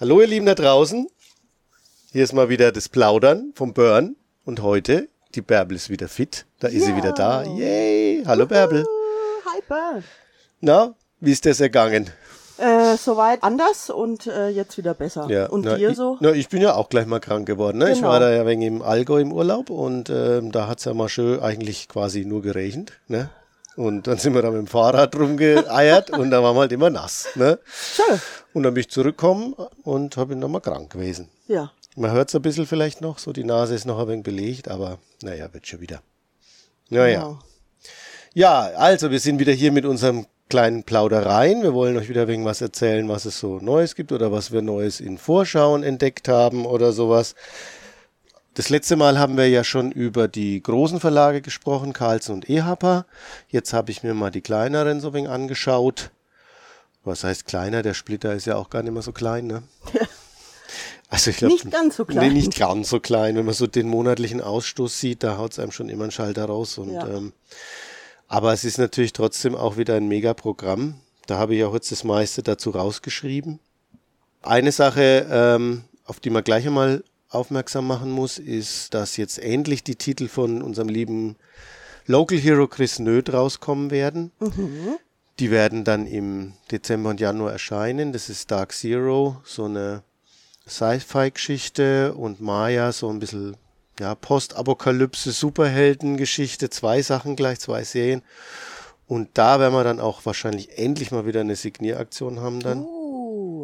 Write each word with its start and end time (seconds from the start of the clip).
Hallo 0.00 0.22
ihr 0.22 0.26
Lieben 0.28 0.46
da 0.46 0.54
draußen. 0.54 1.08
Hier 2.12 2.24
ist 2.24 2.32
mal 2.32 2.48
wieder 2.48 2.72
das 2.72 2.88
Plaudern 2.88 3.52
vom 3.54 3.74
Burn 3.74 4.16
und 4.46 4.62
heute 4.62 5.08
die 5.34 5.42
Bärbel 5.42 5.76
ist 5.76 5.90
wieder 5.90 6.08
fit. 6.08 6.46
Da 6.58 6.68
ist 6.68 6.86
sie 6.86 6.96
wieder 6.96 7.12
da. 7.12 7.44
Yay! 7.44 8.24
Hallo 8.26 8.46
Bärbel. 8.46 8.86
Hi 9.44 9.60
Burn. 9.68 10.02
Na, 10.60 10.94
wie 11.20 11.32
ist 11.32 11.44
das 11.44 11.60
ergangen? 11.60 12.08
Äh, 12.56 12.96
soweit 12.96 13.42
anders 13.42 13.90
und 13.90 14.26
äh, 14.26 14.48
jetzt 14.48 14.78
wieder 14.78 14.94
besser. 14.94 15.26
Ja, 15.28 15.48
und 15.48 15.66
na, 15.66 15.76
dir 15.76 15.90
ich, 15.90 15.96
so? 15.96 16.16
Na, 16.20 16.32
ich 16.32 16.48
bin 16.48 16.62
ja 16.62 16.76
auch 16.76 16.88
gleich 16.88 17.04
mal 17.06 17.20
krank 17.20 17.46
geworden. 17.46 17.76
Ne? 17.78 17.90
Ich 17.90 17.98
Genau. 17.98 18.08
war 18.08 18.20
da 18.20 18.30
ja 18.30 18.46
wegen 18.46 18.62
im 18.62 18.82
Allgäu 18.82 19.20
im 19.20 19.32
Urlaub 19.32 19.68
und 19.68 20.08
ähm, 20.08 20.50
da 20.50 20.66
hat's 20.66 20.84
ja 20.86 20.94
mal 20.94 21.10
schön 21.10 21.40
eigentlich 21.40 21.88
quasi 21.88 22.24
nur 22.24 22.42
geregnet. 22.42 22.92
Ne? 23.06 23.28
Und 23.76 24.06
dann 24.06 24.18
sind 24.18 24.34
wir 24.34 24.42
da 24.42 24.50
mit 24.50 24.58
dem 24.58 24.66
Fahrrad 24.66 25.14
rumgeeiert 25.16 26.10
und 26.10 26.30
da 26.30 26.42
waren 26.42 26.56
wir 26.56 26.60
halt 26.60 26.72
immer 26.72 26.90
nass. 26.90 27.28
Ne? 27.34 27.58
Schön. 27.64 28.20
Und 28.52 28.64
dann 28.64 28.74
bin 28.74 28.80
ich 28.80 28.90
zurückgekommen 28.90 29.54
und 29.84 30.16
habe 30.16 30.34
ihn 30.34 30.40
dann 30.40 30.50
mal 30.50 30.60
krank 30.60 30.92
gewesen. 30.92 31.28
Ja. 31.46 31.72
Man 31.96 32.12
hört 32.12 32.28
es 32.28 32.34
ein 32.34 32.42
bisschen 32.42 32.66
vielleicht 32.66 33.00
noch, 33.00 33.18
so 33.18 33.32
die 33.32 33.44
Nase 33.44 33.74
ist 33.74 33.84
noch 33.84 33.98
ein 33.98 34.08
wenig 34.08 34.24
belegt, 34.24 34.68
aber 34.68 34.98
naja, 35.22 35.52
wird 35.52 35.66
schon 35.66 35.80
wieder. 35.80 36.02
Naja. 36.88 37.20
Genau. 37.20 37.38
Ja, 38.34 38.60
also 38.76 39.10
wir 39.10 39.18
sind 39.18 39.38
wieder 39.40 39.52
hier 39.52 39.72
mit 39.72 39.84
unserem 39.84 40.26
kleinen 40.48 40.84
Plaudereien. 40.84 41.62
Wir 41.62 41.74
wollen 41.74 41.96
euch 41.96 42.08
wieder 42.08 42.28
wegen 42.28 42.44
was 42.44 42.60
erzählen, 42.60 43.08
was 43.08 43.24
es 43.24 43.40
so 43.40 43.58
Neues 43.60 43.94
gibt 43.94 44.12
oder 44.12 44.30
was 44.30 44.52
wir 44.52 44.62
Neues 44.62 45.00
in 45.00 45.18
Vorschauen 45.18 45.82
entdeckt 45.82 46.28
haben 46.28 46.66
oder 46.66 46.92
sowas. 46.92 47.34
Das 48.54 48.68
letzte 48.68 48.96
Mal 48.96 49.18
haben 49.18 49.36
wir 49.36 49.48
ja 49.48 49.62
schon 49.62 49.92
über 49.92 50.26
die 50.26 50.60
großen 50.60 50.98
Verlage 50.98 51.40
gesprochen, 51.40 51.92
Carlsen 51.92 52.34
und 52.34 52.50
Ehapa. 52.50 53.06
Jetzt 53.48 53.72
habe 53.72 53.90
ich 53.92 54.02
mir 54.02 54.12
mal 54.12 54.30
die 54.30 54.40
kleineren 54.40 55.00
so 55.00 55.10
angeschaut. 55.10 56.10
Was 57.04 57.24
heißt 57.24 57.46
kleiner? 57.46 57.82
Der 57.82 57.94
Splitter 57.94 58.34
ist 58.34 58.46
ja 58.46 58.56
auch 58.56 58.68
gar 58.68 58.82
nicht 58.82 58.92
mehr 58.92 59.02
so 59.02 59.12
klein, 59.12 59.46
ne? 59.46 59.62
Also 61.12 61.30
ich 61.30 61.38
glaube, 61.38 61.54
Nicht 61.54 61.70
ganz 61.72 61.96
so 61.96 62.04
klein. 62.04 62.28
Nee, 62.28 62.34
nicht 62.34 62.56
ganz 62.56 62.88
so 62.88 63.00
klein. 63.00 63.34
Wenn 63.34 63.44
man 63.44 63.52
so 63.54 63.66
den 63.66 63.88
monatlichen 63.88 64.40
Ausstoß 64.40 65.00
sieht, 65.00 65.24
da 65.24 65.38
haut 65.38 65.50
es 65.52 65.58
einem 65.58 65.72
schon 65.72 65.88
immer 65.88 66.04
einen 66.04 66.12
Schalter 66.12 66.44
raus. 66.44 66.78
Und, 66.78 66.92
Ja. 66.92 67.04
ähm, 67.08 67.32
aber 68.28 68.52
es 68.52 68.62
ist 68.62 68.78
natürlich 68.78 69.12
trotzdem 69.12 69.56
auch 69.56 69.76
wieder 69.76 69.96
ein 69.96 70.06
Megaprogramm. 70.06 71.00
Da 71.26 71.36
habe 71.36 71.56
ich 71.56 71.64
auch 71.64 71.74
jetzt 71.74 71.90
das 71.90 72.04
meiste 72.04 72.44
dazu 72.44 72.70
rausgeschrieben. 72.70 73.58
Eine 74.42 74.70
Sache, 74.70 75.26
ähm, 75.28 75.82
auf 76.04 76.20
die 76.20 76.30
man 76.30 76.44
gleich 76.44 76.64
einmal 76.64 77.02
aufmerksam 77.30 77.86
machen 77.86 78.10
muss, 78.10 78.38
ist, 78.38 78.92
dass 78.92 79.16
jetzt 79.16 79.38
endlich 79.38 79.82
die 79.82 79.96
Titel 79.96 80.28
von 80.28 80.62
unserem 80.62 80.88
lieben 80.88 81.36
Local 82.06 82.38
Hero 82.38 82.66
Chris 82.66 82.98
Nöth 82.98 83.32
rauskommen 83.32 83.90
werden. 83.90 84.32
Die 85.38 85.50
werden 85.50 85.84
dann 85.84 86.06
im 86.06 86.52
Dezember 86.70 87.10
und 87.10 87.20
Januar 87.20 87.52
erscheinen. 87.52 88.12
Das 88.12 88.28
ist 88.28 88.50
Dark 88.50 88.72
Zero, 88.72 89.40
so 89.44 89.64
eine 89.64 90.02
Sci-Fi-Geschichte 90.68 92.14
und 92.14 92.40
Maya, 92.40 92.92
so 92.92 93.08
ein 93.08 93.20
bisschen 93.20 93.56
ja, 93.98 94.14
Postapokalypse, 94.14 95.30
Superhelden-Geschichte, 95.32 96.70
zwei 96.70 97.02
Sachen 97.02 97.36
gleich, 97.36 97.60
zwei 97.60 97.84
Serien. 97.84 98.22
Und 99.06 99.30
da 99.34 99.58
werden 99.58 99.74
wir 99.74 99.84
dann 99.84 99.98
auch 100.00 100.24
wahrscheinlich 100.24 100.78
endlich 100.78 101.10
mal 101.10 101.26
wieder 101.26 101.40
eine 101.40 101.56
Signieraktion 101.56 102.40
haben 102.40 102.60
dann. 102.60 102.82
Oh, 102.82 102.99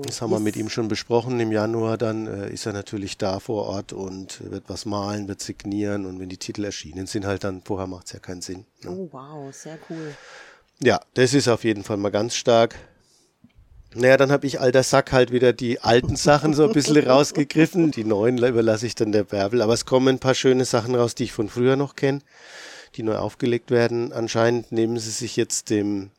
Das 0.06 0.22
haben 0.22 0.30
wir 0.30 0.40
mit 0.40 0.56
ihm 0.56 0.68
schon 0.68 0.88
besprochen. 0.88 1.38
Im 1.40 1.52
Januar 1.52 1.98
dann 1.98 2.26
äh, 2.26 2.50
ist 2.50 2.66
er 2.66 2.72
natürlich 2.72 3.18
da 3.18 3.40
vor 3.40 3.66
Ort 3.66 3.92
und 3.92 4.50
wird 4.50 4.64
was 4.68 4.86
malen, 4.86 5.28
wird 5.28 5.40
signieren 5.40 6.06
und 6.06 6.20
wenn 6.20 6.28
die 6.28 6.36
Titel 6.36 6.64
erschienen 6.64 7.06
sind, 7.06 7.26
halt 7.26 7.44
dann, 7.44 7.62
vorher 7.62 7.86
macht 7.86 8.06
es 8.06 8.12
ja 8.12 8.18
keinen 8.18 8.42
Sinn. 8.42 8.64
Ne? 8.82 8.90
Oh, 8.90 9.08
wow, 9.12 9.54
sehr 9.54 9.78
cool. 9.90 10.14
Ja, 10.82 11.00
das 11.14 11.34
ist 11.34 11.48
auf 11.48 11.64
jeden 11.64 11.84
Fall 11.84 11.96
mal 11.96 12.10
ganz 12.10 12.34
stark. 12.34 12.76
Naja, 13.94 14.18
dann 14.18 14.30
habe 14.30 14.46
ich 14.46 14.60
alter 14.60 14.82
Sack 14.82 15.12
halt 15.12 15.32
wieder 15.32 15.54
die 15.54 15.80
alten 15.80 16.16
Sachen 16.16 16.52
so 16.52 16.64
ein 16.64 16.72
bisschen 16.72 16.98
rausgegriffen. 17.08 17.92
Die 17.92 18.04
neuen 18.04 18.36
überlasse 18.36 18.86
ich 18.86 18.94
dann 18.94 19.10
der 19.10 19.24
Bärbel. 19.24 19.62
Aber 19.62 19.72
es 19.72 19.86
kommen 19.86 20.08
ein 20.08 20.18
paar 20.18 20.34
schöne 20.34 20.66
Sachen 20.66 20.94
raus, 20.94 21.14
die 21.14 21.24
ich 21.24 21.32
von 21.32 21.48
früher 21.48 21.76
noch 21.76 21.96
kenne, 21.96 22.20
die 22.96 23.02
neu 23.02 23.16
aufgelegt 23.16 23.70
werden. 23.70 24.12
Anscheinend 24.12 24.70
nehmen 24.70 24.98
sie 24.98 25.10
sich 25.10 25.36
jetzt 25.36 25.70
dem 25.70 26.10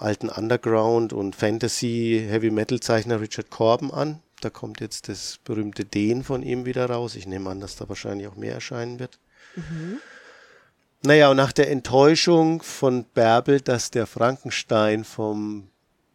alten 0.00 0.28
Underground 0.28 1.12
und 1.12 1.36
Fantasy 1.36 2.24
Heavy 2.28 2.50
Metal 2.50 2.80
Zeichner 2.80 3.20
Richard 3.20 3.50
Corben 3.50 3.92
an. 3.92 4.20
Da 4.40 4.48
kommt 4.50 4.80
jetzt 4.80 5.08
das 5.08 5.38
berühmte 5.44 5.84
Den 5.84 6.24
von 6.24 6.42
ihm 6.42 6.64
wieder 6.64 6.86
raus. 6.88 7.14
Ich 7.14 7.26
nehme 7.26 7.50
an, 7.50 7.60
dass 7.60 7.76
da 7.76 7.88
wahrscheinlich 7.88 8.26
auch 8.26 8.36
mehr 8.36 8.54
erscheinen 8.54 8.98
wird. 8.98 9.18
Naja, 11.02 11.30
und 11.30 11.36
nach 11.36 11.52
der 11.52 11.70
Enttäuschung 11.70 12.62
von 12.62 13.04
Bärbel, 13.04 13.60
dass 13.60 13.90
der 13.90 14.06
Frankenstein 14.06 15.04
vom 15.04 15.68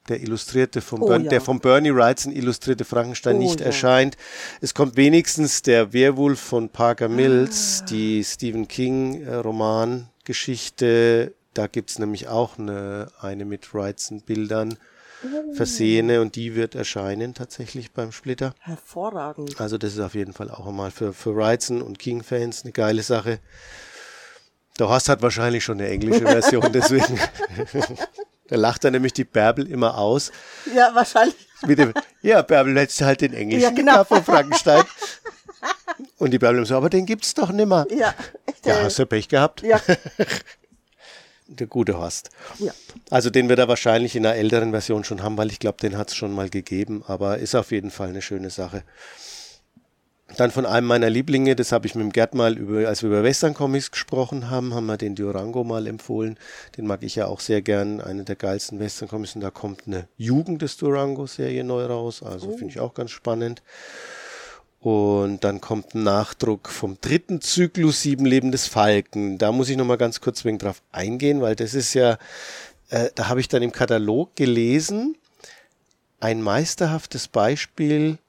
der 0.07 0.21
illustrierte 0.21 0.81
vom 0.81 1.01
Oh, 1.01 1.07
Bern, 1.07 1.23
ja. 1.23 1.29
der 1.31 1.41
vom 1.41 1.59
Bernie 1.59 1.93
Wrightson 1.93 2.31
illustrierte 2.31 2.85
Frankenstein 2.85 3.37
Oh, 3.37 3.39
nicht 3.39 3.59
ja. 3.59 3.65
erscheint. 3.67 4.17
Es 4.61 4.73
kommt 4.75 4.97
wenigstens 4.97 5.61
der 5.63 5.93
Werwolf 5.93 6.39
von 6.39 6.69
Parker 6.69 7.09
Mills, 7.09 7.81
Ah. 7.81 7.85
die 7.89 8.23
Stephen 8.23 8.67
King 8.67 9.23
äh, 9.23 9.33
Romangeschichte. 9.35 11.33
Da 11.55 11.65
gibt's 11.67 11.97
nämlich 11.97 12.27
auch 12.27 12.59
eine, 12.59 13.07
eine 13.19 13.45
mit 13.45 13.73
Wrightson 13.73 14.21
Bildern 14.21 14.77
Oh. 15.23 15.53
versehene 15.55 16.21
und 16.21 16.35
die 16.35 16.55
wird 16.55 16.75
erscheinen 16.75 17.33
tatsächlich 17.33 17.93
beim 17.93 18.11
Splitter. 18.11 18.53
Hervorragend. 18.59 19.59
Also 19.59 19.77
das 19.79 19.93
ist 19.93 19.99
auf 19.99 20.13
jeden 20.13 20.33
Fall 20.33 20.51
auch 20.51 20.67
einmal 20.67 20.91
für, 20.91 21.13
für 21.13 21.35
Wrightson 21.35 21.81
und 21.81 21.97
King-Fans 21.97 22.61
eine 22.63 22.73
geile 22.73 23.01
Sache. 23.01 23.39
Der 24.77 24.89
Horst 24.89 25.09
hat 25.09 25.21
wahrscheinlich 25.23 25.63
schon 25.63 25.79
eine 25.79 25.89
englische 25.89 26.21
Version, 26.27 26.69
deswegen. 26.71 27.17
da 28.49 28.55
lacht 28.57 28.83
er 28.83 28.91
nämlich 28.91 29.13
die 29.13 29.23
Bärbel 29.23 29.65
immer 29.67 29.97
aus. 29.97 30.31
Ja, 30.75 30.93
wahrscheinlich. 30.93 31.35
Mit 31.65 31.79
dem, 31.79 31.93
ja, 32.21 32.41
Bärbel, 32.43 32.77
hättest 32.77 33.01
halt 33.01 33.21
den 33.21 33.33
englischen 33.33 33.63
Ja, 33.63 33.69
genau. 33.71 34.03
von 34.03 34.23
Frankenstein. 34.23 34.83
Und 36.19 36.31
die 36.31 36.39
Bärbel 36.39 36.63
so, 36.65 36.75
aber 36.75 36.89
den 36.89 37.05
gibt's 37.05 37.33
doch 37.33 37.51
nimmer. 37.51 37.87
Ja, 37.89 38.13
echt. 38.45 38.65
Ja, 38.65 38.83
hast 38.83 38.99
du 38.99 39.05
Pech 39.07 39.29
gehabt? 39.29 39.61
ja, 39.63 39.79
Der 41.47 41.67
gute 41.67 41.97
Horst. 41.97 42.31
ja. 42.59 42.73
Also 43.11 43.29
den 43.29 43.49
wird 43.49 43.59
er 43.59 43.67
wahrscheinlich 43.67 44.15
in 44.15 44.25
einer 44.25 44.35
älteren 44.35 44.71
Version 44.71 45.03
schon 45.03 45.21
haben, 45.21 45.37
weil 45.37 45.51
ich 45.51 45.59
glaube, 45.59 45.77
den 45.79 45.95
hat 45.97 46.09
es 46.09 46.15
schon 46.15 46.33
mal 46.33 46.49
gegeben, 46.49 47.03
aber 47.07 47.37
ist 47.37 47.55
auf 47.55 47.71
jeden 47.71 47.91
Fall 47.91 48.09
eine 48.09 48.21
schöne 48.21 48.49
Sache. 48.49 48.83
Dann 50.37 50.49
von 50.49 50.65
einem 50.65 50.87
meiner 50.87 51.09
Lieblinge, 51.09 51.55
das 51.55 51.71
habe 51.71 51.85
ich 51.85 51.93
mit 51.93 52.03
dem 52.03 52.11
Gerd 52.11 52.33
mal 52.33 52.57
über, 52.57 52.87
als 52.87 53.03
wir 53.03 53.09
über 53.09 53.23
Western 53.23 53.53
Comics 53.53 53.91
gesprochen 53.91 54.49
haben, 54.49 54.73
haben 54.73 54.87
wir 54.87 54.97
den 54.97 55.13
Durango 55.13 55.63
mal 55.63 55.85
empfohlen. 55.85 56.37
Den 56.77 56.87
mag 56.87 57.03
ich 57.03 57.15
ja 57.15 57.27
auch 57.27 57.39
sehr 57.39 57.61
gern, 57.61 58.01
eine 58.01 58.23
der 58.23 58.35
geilsten 58.35 58.79
Western 58.79 59.07
Comics. 59.07 59.35
Und 59.35 59.41
da 59.41 59.51
kommt 59.51 59.83
eine 59.85 60.07
Jugend 60.17 60.63
des 60.63 60.77
Durango-Serie 60.77 61.63
neu 61.63 61.85
raus, 61.85 62.23
also 62.23 62.49
finde 62.49 62.73
ich 62.73 62.79
auch 62.79 62.95
ganz 62.95 63.11
spannend. 63.11 63.61
Und 64.85 65.43
dann 65.43 65.61
kommt 65.61 65.95
ein 65.95 66.03
Nachdruck 66.03 66.69
vom 66.69 66.99
dritten 67.01 67.41
Zyklus 67.41 68.03
Sieben 68.03 68.23
Leben 68.23 68.51
des 68.51 68.67
Falken. 68.67 69.39
Da 69.39 69.51
muss 69.51 69.67
ich 69.69 69.77
nochmal 69.77 69.97
ganz 69.97 70.21
kurz 70.21 70.45
wegen 70.45 70.59
drauf 70.59 70.83
eingehen, 70.91 71.41
weil 71.41 71.55
das 71.55 71.73
ist 71.73 71.95
ja, 71.95 72.19
äh, 72.89 73.09
da 73.15 73.27
habe 73.27 73.39
ich 73.39 73.47
dann 73.47 73.63
im 73.63 73.71
Katalog 73.71 74.35
gelesen, 74.35 75.15
ein 76.19 76.39
meisterhaftes 76.39 77.27
Beispiel 77.27 78.19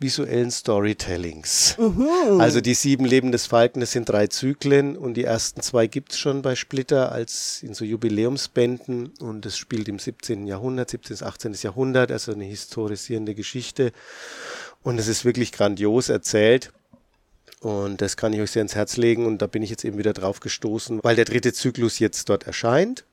visuellen 0.00 0.50
Storytellings. 0.50 1.76
Also 2.38 2.60
die 2.60 2.74
sieben 2.74 3.06
Leben 3.06 3.32
des 3.32 3.46
Falken, 3.46 3.80
das 3.80 3.92
sind 3.92 4.08
drei 4.08 4.26
Zyklen 4.26 4.98
und 4.98 5.14
die 5.14 5.24
ersten 5.24 5.62
zwei 5.62 5.86
gibt's 5.86 6.18
schon 6.18 6.42
bei 6.42 6.56
Splitter 6.56 7.12
als 7.12 7.62
in 7.62 7.72
so 7.72 7.86
Jubiläumsbänden 7.86 9.12
und 9.20 9.46
es 9.46 9.56
spielt 9.56 9.88
im 9.88 9.98
17. 9.98 10.46
Jahrhundert, 10.46 10.90
17. 10.90 11.14
bis 11.14 11.22
18. 11.22 11.54
Jahrhundert, 11.62 12.10
also 12.12 12.32
eine 12.32 12.44
historisierende 12.44 13.34
Geschichte 13.34 13.92
und 14.82 14.98
es 14.98 15.08
ist 15.08 15.24
wirklich 15.24 15.52
grandios 15.52 16.08
erzählt. 16.08 16.72
Und 17.60 18.00
das 18.00 18.16
kann 18.16 18.32
ich 18.32 18.40
euch 18.40 18.50
sehr 18.50 18.62
ins 18.62 18.74
Herz 18.74 18.96
legen. 18.96 19.26
Und 19.26 19.42
da 19.42 19.46
bin 19.46 19.62
ich 19.62 19.70
jetzt 19.70 19.84
eben 19.84 19.98
wieder 19.98 20.14
drauf 20.14 20.40
gestoßen, 20.40 21.00
weil 21.02 21.16
der 21.16 21.26
dritte 21.26 21.52
Zyklus 21.52 21.98
jetzt 21.98 22.28
dort 22.28 22.46
erscheint. 22.46 23.04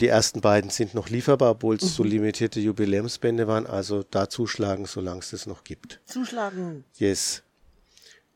Die 0.00 0.08
ersten 0.08 0.40
beiden 0.40 0.70
sind 0.70 0.94
noch 0.94 1.10
lieferbar, 1.10 1.50
obwohl 1.50 1.76
es 1.76 1.94
so 1.94 2.02
limitierte 2.02 2.60
Jubiläumsbände 2.60 3.46
waren. 3.46 3.66
Also 3.66 4.02
da 4.10 4.30
zuschlagen, 4.30 4.86
solange 4.86 5.20
es 5.20 5.30
das 5.30 5.46
noch 5.46 5.64
gibt. 5.64 6.00
Zuschlagen. 6.06 6.84
Yes. 6.96 7.42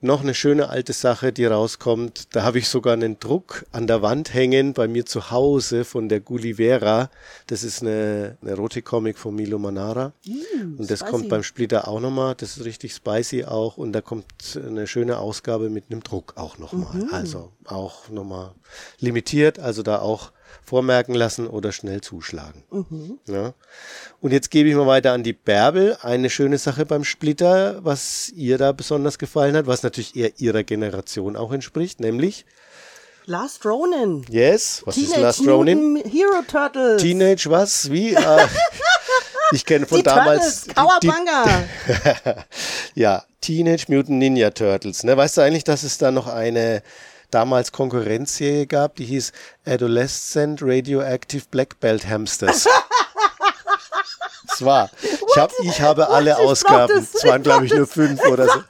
Noch 0.05 0.21
eine 0.21 0.35
schöne 0.35 0.69
alte 0.69 0.93
Sache, 0.93 1.33
die 1.33 1.47
rauskommt. 1.47 2.35
Da 2.37 2.43
habe 2.43 2.59
ich 2.59 2.69
sogar 2.69 2.93
einen 2.93 3.19
Druck 3.21 3.65
an 3.73 3.87
der 3.87 4.03
Wand 4.03 4.35
hängen 4.35 4.75
bei 4.75 4.87
mir 4.87 5.07
zu 5.07 5.31
Hause 5.31 5.87
von 5.87 6.11
der 6.11 6.21
Gullivera. 6.21 7.09
Das 7.47 7.65
ist 7.65 7.81
eine, 7.81 8.37
eine 8.43 8.51
Erotik-Comic 8.51 9.17
von 9.17 9.35
Milo 9.35 9.59
Manara. 9.59 10.13
Und 10.79 10.91
das 10.91 10.99
spicy. 10.99 11.11
kommt 11.11 11.29
beim 11.31 11.43
Splitter 11.43 11.89
auch 11.89 12.01
nochmal. 12.01 12.35
Das 12.35 12.59
ist 12.59 12.67
richtig 12.67 12.93
spicy 12.93 13.47
auch. 13.47 13.79
Und 13.79 13.93
da 13.93 14.03
kommt 14.03 14.27
eine 14.55 14.87
schöne 14.87 15.17
Ausgabe 15.17 15.71
mit 15.71 15.85
einem 15.89 16.03
Druck 16.03 16.35
auch 16.37 16.59
nochmal. 16.59 17.07
Also 17.11 17.53
auch 17.65 18.11
nochmal 18.11 18.53
limitiert. 19.01 19.59
Also 19.59 19.83
da 19.83 20.01
auch 20.01 20.33
vormerken 20.63 21.15
lassen 21.15 21.47
oder 21.47 21.73
schnell 21.73 22.01
zuschlagen. 22.01 22.63
Ja. 23.27 23.55
Und 24.21 24.33
jetzt 24.33 24.51
gebe 24.51 24.69
ich 24.69 24.75
mal 24.75 24.87
weiter 24.87 25.13
an 25.13 25.23
die 25.23 25.33
Bärbel. 25.33 25.97
Eine 26.03 26.31
schöne 26.31 26.59
Sache 26.59 26.87
beim 26.87 27.05
Splitter, 27.05 27.85
was 27.85 28.31
ihr 28.35 28.59
da 28.59 28.73
besonders 28.73 29.19
gefallen 29.19 29.57
hat, 29.57 29.67
was 29.67 29.83
natürlich 29.83 30.17
eher 30.17 30.33
ihrer 30.39 30.63
Generation 30.63 31.37
auch 31.37 31.53
entspricht, 31.53 32.01
nämlich, 32.01 32.45
Last 33.27 33.65
Ronin. 33.65 34.23
yes, 34.29 34.83
was 34.85 34.99
ist 34.99 35.07
Teenage 35.07 35.23
Last 35.23 35.47
Ronin? 35.47 35.95
Mutant 35.95 36.13
Hero 36.13 36.43
Turtles. 36.47 37.01
Teenage 37.03 37.47
was? 37.49 37.91
Wie? 37.91 38.13
Äh, 38.15 38.47
Ich 39.53 39.65
kenne 39.65 39.87
von 39.87 39.99
Die 39.99 40.03
damals. 40.03 40.65
Turtles, 40.65 40.75
Kawabanga. 40.75 41.65
ja, 42.95 43.25
Teenage 43.41 43.85
Mutant 43.89 44.19
Ninja 44.19 44.51
Turtles. 44.51 45.05
Ne? 45.05 45.17
Weißt 45.17 45.37
du 45.37 45.43
eigentlich, 45.43 45.65
dass 45.65 45.83
es 45.83 45.99
da 45.99 46.11
noch 46.11 46.27
eine 46.27 46.83
damals 47.35 47.73
Konkurrenzserie 47.73 48.67
gab, 48.67 48.95
die 48.97 49.05
hieß 49.05 49.33
Adolescent 49.67 50.61
Radioactive 50.63 51.45
Black 51.51 51.81
Belt 51.81 52.07
Hamsters. 52.09 52.67
Das 54.47 54.65
war. 54.65 54.89
Ich, 55.03 55.37
hab, 55.37 55.51
ich 55.65 55.81
habe 55.81 56.11
alle 56.11 56.31
Ich 56.31 56.37
Ausgaben. 56.37 56.99
Es 56.99 57.25
waren, 57.25 57.43
glaube 57.43 57.67
ich, 57.67 57.75
nur 57.75 57.89
fünf 57.89 58.21
ich 58.23 58.31
oder 58.31 58.47
so. 58.47 58.63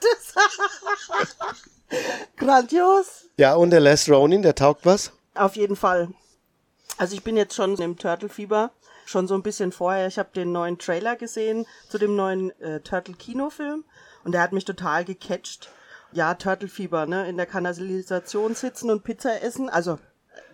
Grandios. 2.37 3.25
Ja, 3.37 3.53
und 3.53 3.69
der 3.69 3.81
Les 3.81 4.09
Ronin, 4.09 4.41
der 4.41 4.55
taugt 4.55 4.83
was? 4.83 5.11
Auf 5.35 5.55
jeden 5.55 5.75
Fall. 5.75 6.09
Also 6.97 7.13
ich 7.13 7.23
bin 7.23 7.37
jetzt 7.37 7.53
schon 7.53 7.75
im 7.75 7.99
Turtle-Fieber. 7.99 8.71
Schon 9.05 9.27
so 9.27 9.35
ein 9.35 9.43
bisschen 9.43 9.71
vorher. 9.71 10.07
Ich 10.07 10.17
habe 10.17 10.29
den 10.35 10.51
neuen 10.51 10.79
Trailer 10.79 11.15
gesehen 11.17 11.67
zu 11.87 11.99
dem 11.99 12.15
neuen 12.15 12.49
äh, 12.61 12.79
Turtle-Kinofilm. 12.79 13.83
Und 14.23 14.31
der 14.31 14.41
hat 14.41 14.53
mich 14.53 14.65
total 14.65 15.05
gecatcht. 15.05 15.69
Ja, 16.11 16.33
Turtle-Fieber, 16.33 17.05
ne? 17.05 17.27
In 17.27 17.37
der 17.37 17.45
Kanalisation 17.45 18.55
sitzen 18.55 18.89
und 18.89 19.03
Pizza 19.03 19.41
essen. 19.41 19.69
Also 19.69 19.99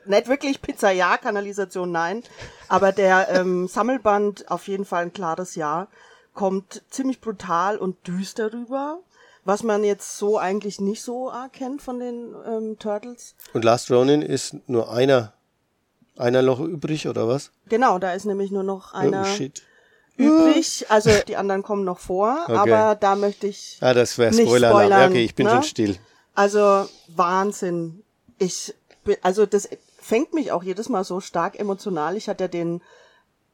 nicht 0.06 0.28
wirklich 0.28 0.62
Pizza 0.62 0.92
ja, 0.92 1.18
Kanalisation 1.18 1.92
nein. 1.92 2.24
Aber 2.68 2.92
der 2.92 3.30
ähm, 3.30 3.68
Sammelband 3.70 4.50
auf 4.50 4.68
jeden 4.68 4.86
Fall 4.86 5.04
ein 5.04 5.14
klares 5.14 5.56
Ja. 5.56 5.88
Kommt 6.34 6.82
ziemlich 6.90 7.20
brutal 7.20 7.78
und 7.78 8.08
düster 8.08 8.54
rüber. 8.54 9.00
Was 9.44 9.64
man 9.64 9.84
jetzt 9.84 10.18
so 10.18 10.38
eigentlich 10.38 10.80
nicht 10.80 11.02
so 11.02 11.30
erkennt 11.30 11.82
von 11.82 12.00
den 12.00 12.36
ähm, 12.46 12.78
Turtles. 12.80 13.36
Und 13.54 13.66
Last 13.66 13.90
Ronin 13.92 14.22
ist 14.22 14.56
nur 14.68 14.92
einer, 14.92 15.34
einer 16.16 16.42
noch 16.44 16.60
übrig, 16.60 17.08
oder 17.08 17.28
was? 17.28 17.52
Genau, 17.68 17.98
da 17.98 18.14
ist 18.14 18.26
nämlich 18.26 18.52
nur 18.52 18.64
noch 18.64 18.94
einer 18.94 19.24
Oh, 19.24 19.26
shit. 19.26 19.64
Übrig. 20.22 20.86
Also 20.90 21.12
die 21.28 21.36
anderen 21.38 21.64
kommen 21.64 21.84
noch 21.84 22.00
vor, 22.00 22.38
Okay. 22.46 22.56
aber 22.58 22.96
da 22.96 23.16
möchte 23.16 23.48
ich. 23.48 23.78
Ah, 23.82 23.94
das 23.94 24.18
wäre 24.18 24.34
Spoiler. 24.34 24.70
Spoilern, 24.70 25.10
okay, 25.12 25.24
ich 25.26 25.36
bin 25.36 25.46
ne? 25.48 25.54
schon 25.54 25.64
still. 25.64 25.98
Also 26.36 26.88
Wahnsinn. 27.08 28.04
Ich 28.40 28.74
bin, 29.04 29.18
also 29.22 29.46
das 29.46 29.70
fängt 30.00 30.34
mich 30.34 30.52
auch 30.52 30.64
jedes 30.64 30.90
Mal 30.90 31.04
so 31.04 31.20
stark 31.20 31.60
emotional. 31.60 32.18
Ich 32.18 32.28
hatte 32.30 32.46
ja 32.46 32.48
den 32.48 32.82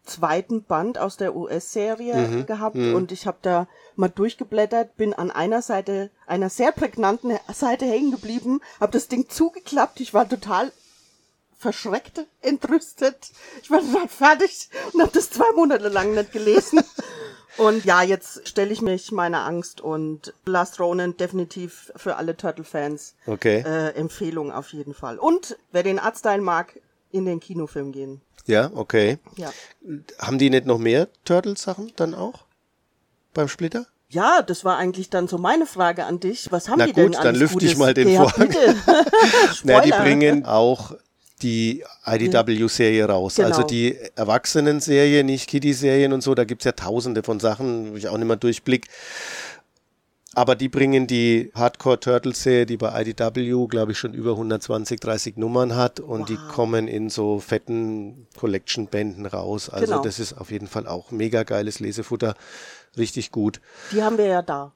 zweiten 0.05 0.63
Band 0.63 0.97
aus 0.97 1.17
der 1.17 1.35
US-Serie 1.35 2.15
Mhm, 2.15 2.45
gehabt 2.45 2.77
und 2.77 3.11
ich 3.11 3.27
habe 3.27 3.39
da 3.41 3.67
mal 3.97 4.07
durchgeblättert, 4.07 4.95
bin 4.95 5.13
an 5.13 5.31
einer 5.31 5.61
Seite, 5.61 6.11
einer 6.25 6.49
sehr 6.49 6.71
prägnanten 6.71 7.37
Seite 7.53 7.85
hängen 7.85 8.11
geblieben, 8.11 8.61
habe 8.79 8.93
das 8.93 9.09
Ding 9.09 9.27
zugeklappt. 9.27 9.99
Ich 9.99 10.13
war 10.13 10.27
total 10.29 10.71
verschreckt, 11.57 12.25
entrüstet. 12.41 13.31
Ich 13.61 13.69
war 13.71 13.79
total 13.79 14.07
fertig 14.07 14.69
und 14.93 15.01
habe 15.01 15.11
das 15.13 15.29
zwei 15.29 15.51
Monate 15.55 15.87
lang 15.89 16.13
nicht 16.13 16.31
gelesen. 16.31 16.81
Und 17.57 17.85
ja, 17.85 18.03
jetzt 18.03 18.47
stelle 18.47 18.71
ich 18.71 18.81
mich 18.81 19.11
meiner 19.11 19.43
Angst 19.45 19.81
und 19.81 20.33
Last 20.45 20.79
Ronin 20.79 21.17
definitiv 21.17 21.91
für 21.95 22.17
alle 22.17 22.37
Turtle-Fans 22.37 23.15
Okay. 23.25 23.63
äh, 23.65 23.95
Empfehlung 23.95 24.51
auf 24.51 24.73
jeden 24.73 24.93
Fall. 24.93 25.17
Und 25.17 25.57
wer 25.71 25.81
den 25.81 25.97
Artstyle 25.97 26.41
mag, 26.41 26.79
in 27.11 27.25
den 27.25 27.39
Kinofilm 27.39 27.91
gehen. 27.91 28.21
Ja, 28.45 28.69
okay. 28.75 29.17
Ja. 29.37 29.51
Haben 30.19 30.37
die 30.37 30.49
nicht 30.51 30.65
noch 30.67 30.77
mehr 30.77 31.07
Turtles-Sachen 31.25 31.93
dann 31.95 32.13
auch? 32.13 32.45
Beim 33.33 33.47
Splitter? 33.47 33.87
Ja, 34.09 34.41
das 34.41 34.63
war 34.63 34.77
eigentlich 34.77 35.09
dann 35.09 35.27
so 35.27 35.37
meine 35.37 35.65
Frage 35.65 36.05
an 36.05 36.19
dich. 36.19 36.51
Was 36.51 36.69
haben 36.69 36.79
Na 36.79 36.85
die 36.85 36.93
gut, 36.93 37.03
denn 37.03 37.11
dann 37.13 37.27
alles 37.27 37.39
lüfte 37.39 37.65
ich 37.65 37.73
Gutes? 37.73 37.77
mal 37.77 37.93
den 37.93 38.09
ja, 38.09 38.21
Vorhang. 38.27 38.53
Na, 39.63 39.81
die 39.81 39.91
bringen 39.91 40.45
auch 40.45 40.93
die 41.41 41.83
IDW-Serie 42.05 43.05
raus. 43.05 43.35
Genau. 43.35 43.49
Also 43.49 43.63
die 43.63 43.95
Erwachsenen-Serie, 44.15 45.23
nicht 45.23 45.47
Kiddie-Serien 45.49 46.13
und 46.13 46.21
so, 46.21 46.33
da 46.35 46.43
gibt's 46.45 46.65
ja 46.65 46.71
tausende 46.71 47.23
von 47.23 47.39
Sachen, 47.39 47.91
wo 47.91 47.95
ich 47.95 48.07
auch 48.07 48.17
nicht 48.17 48.27
mehr 48.27 48.37
durchblick. 48.37 48.87
Aber 50.33 50.55
die 50.55 50.69
bringen 50.69 51.07
die 51.07 51.51
Hardcore-Turtles-Serie, 51.55 52.67
die 52.67 52.77
bei 52.77 53.01
IDW, 53.01 53.65
glaube 53.67 53.93
ich, 53.93 53.97
schon 53.97 54.13
über 54.13 54.31
120, 54.31 54.99
30 54.99 55.37
Nummern 55.37 55.75
hat 55.75 55.99
und 55.99 56.29
die 56.29 56.37
kommen 56.53 56.87
in 56.87 57.09
so 57.09 57.39
fetten 57.39 58.27
Collection-Bänden 58.37 59.25
raus. 59.25 59.69
Also 59.69 59.85
Genau. 59.93 60.03
das 60.03 60.19
ist 60.19 60.33
auf 60.33 60.51
jeden 60.51 60.67
Fall 60.67 60.87
auch 60.87 61.09
mega 61.09 61.41
geiles 61.41 61.79
Lesefutter. 61.79 62.35
Richtig 62.97 63.31
gut. 63.31 63.61
Die 63.91 64.03
haben 64.03 64.17
wir 64.19 64.25
ja 64.25 64.41
da. 64.43 64.73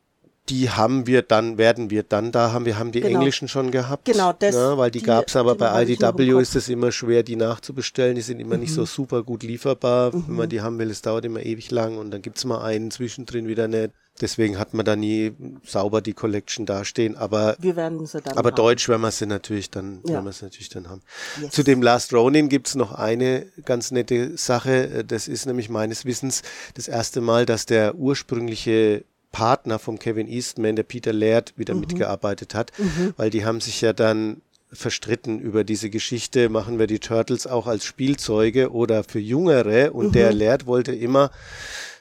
Die 0.49 0.69
haben 0.69 1.07
wir 1.07 1.21
dann, 1.21 1.57
werden 1.57 1.89
wir 1.91 2.03
dann 2.03 2.31
da 2.31 2.51
haben. 2.51 2.65
Wir 2.65 2.77
haben 2.79 2.91
die 2.91 3.01
Genau. 3.01 3.19
englischen 3.19 3.47
schon 3.47 3.71
gehabt. 3.71 4.05
Genau, 4.05 4.33
das- 4.33 4.55
ne, 4.55 4.73
weil 4.75 4.91
die, 4.91 4.99
die- 4.99 5.05
gab's 5.05 5.35
aber 5.35 5.53
die 5.53 5.59
bei 5.59 5.83
IDW 5.83 6.41
ist 6.41 6.55
es 6.55 6.67
immer 6.67 6.91
schwer, 6.91 7.23
die 7.23 7.35
nachzubestellen. 7.35 8.15
Die 8.15 8.21
sind 8.21 8.39
immer 8.39 8.57
nicht 8.57 8.71
Mhm. 8.71 8.75
so 8.75 8.85
super 8.85 9.23
gut 9.23 9.43
lieferbar. 9.43 10.11
Wenn 10.13 10.35
man 10.35 10.49
die 10.49 10.61
haben 10.61 10.77
will, 10.79 10.89
es 10.89 11.01
dauert 11.01 11.25
immer 11.25 11.41
ewig 11.45 11.69
lang 11.71 11.97
und 11.97 12.11
dann 12.11 12.21
gibt's 12.21 12.43
mal 12.43 12.61
einen 12.63 12.91
zwischendrin 12.91 13.47
wieder 13.47 13.67
nicht. 13.67 13.91
Deswegen 14.19 14.59
hat 14.59 14.73
man 14.73 14.85
da 14.85 14.95
nie 14.97 15.31
sauber 15.65 16.01
die 16.01 16.13
Collection 16.13 16.65
dastehen. 16.65 17.15
Aber 17.15 17.55
Wir 17.59 17.75
werden 17.77 18.05
sie 18.05 18.19
dann 18.19 18.38
aber 18.38 18.49
haben. 18.49 18.55
Deutsch 18.55 18.89
werden 18.89 19.01
wir 19.01 19.11
sie 19.11 19.25
natürlich 19.25 19.69
dann, 19.69 20.01
Ja. 20.05 20.15
werden 20.15 20.25
wir 20.25 20.33
sie 20.33 20.43
natürlich 20.45 20.69
dann 20.69 20.89
haben. 20.89 21.01
Yes. 21.41 21.51
Zu 21.51 21.63
dem 21.63 21.81
Last 21.81 22.13
Ronin 22.13 22.49
gibt's 22.49 22.75
noch 22.75 22.91
eine 22.91 23.45
ganz 23.63 23.91
nette 23.91 24.38
Sache. 24.38 25.05
Das 25.07 25.27
ist 25.29 25.45
nämlich 25.45 25.69
meines 25.69 26.03
Wissens 26.03 26.41
das 26.73 26.88
erste 26.89 27.21
Mal, 27.21 27.45
dass 27.45 27.65
der 27.65 27.95
ursprüngliche 27.95 29.05
Partner 29.31 29.79
von 29.79 29.97
Kevin 29.99 30.27
Eastman, 30.27 30.75
der 30.75 30.83
Peter 30.83 31.13
Laird, 31.13 31.53
wieder 31.57 31.73
mitgearbeitet 31.73 32.53
hat, 32.55 32.71
weil 33.17 33.29
die 33.29 33.45
haben 33.45 33.61
sich 33.61 33.81
ja 33.81 33.93
dann 33.93 34.41
verstritten 34.73 35.39
über 35.39 35.63
diese 35.63 35.89
Geschichte, 35.89 36.47
machen 36.49 36.79
wir 36.79 36.87
die 36.87 36.99
Turtles 36.99 37.45
auch 37.45 37.67
als 37.67 37.83
Spielzeuge 37.83 38.71
oder 38.71 39.03
für 39.03 39.19
Jüngere 39.19 39.93
und 39.93 40.15
der 40.15 40.31
Laird 40.33 40.65
wollte 40.65 40.93
immer, 40.95 41.29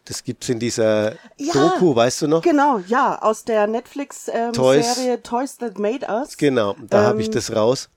das 0.04 0.24
gibt's 0.24 0.48
in 0.48 0.58
dieser 0.58 1.12
Ja. 1.36 1.52
Doku, 1.52 1.94
weißt 1.94 2.22
du 2.22 2.28
noch? 2.28 2.42
Genau, 2.42 2.80
ja, 2.86 3.20
aus 3.20 3.44
der 3.44 3.66
Toys. 3.66 3.72
Netflix-Serie 3.72 5.22
Toys 5.22 5.58
That 5.58 5.78
Made 5.78 6.06
Us. 6.08 6.36
Genau, 6.36 6.76
da 6.88 7.02
habe 7.02 7.20
ich 7.20 7.26
Ähm, 7.28 7.32
das 7.32 7.54
raus. 7.54 7.88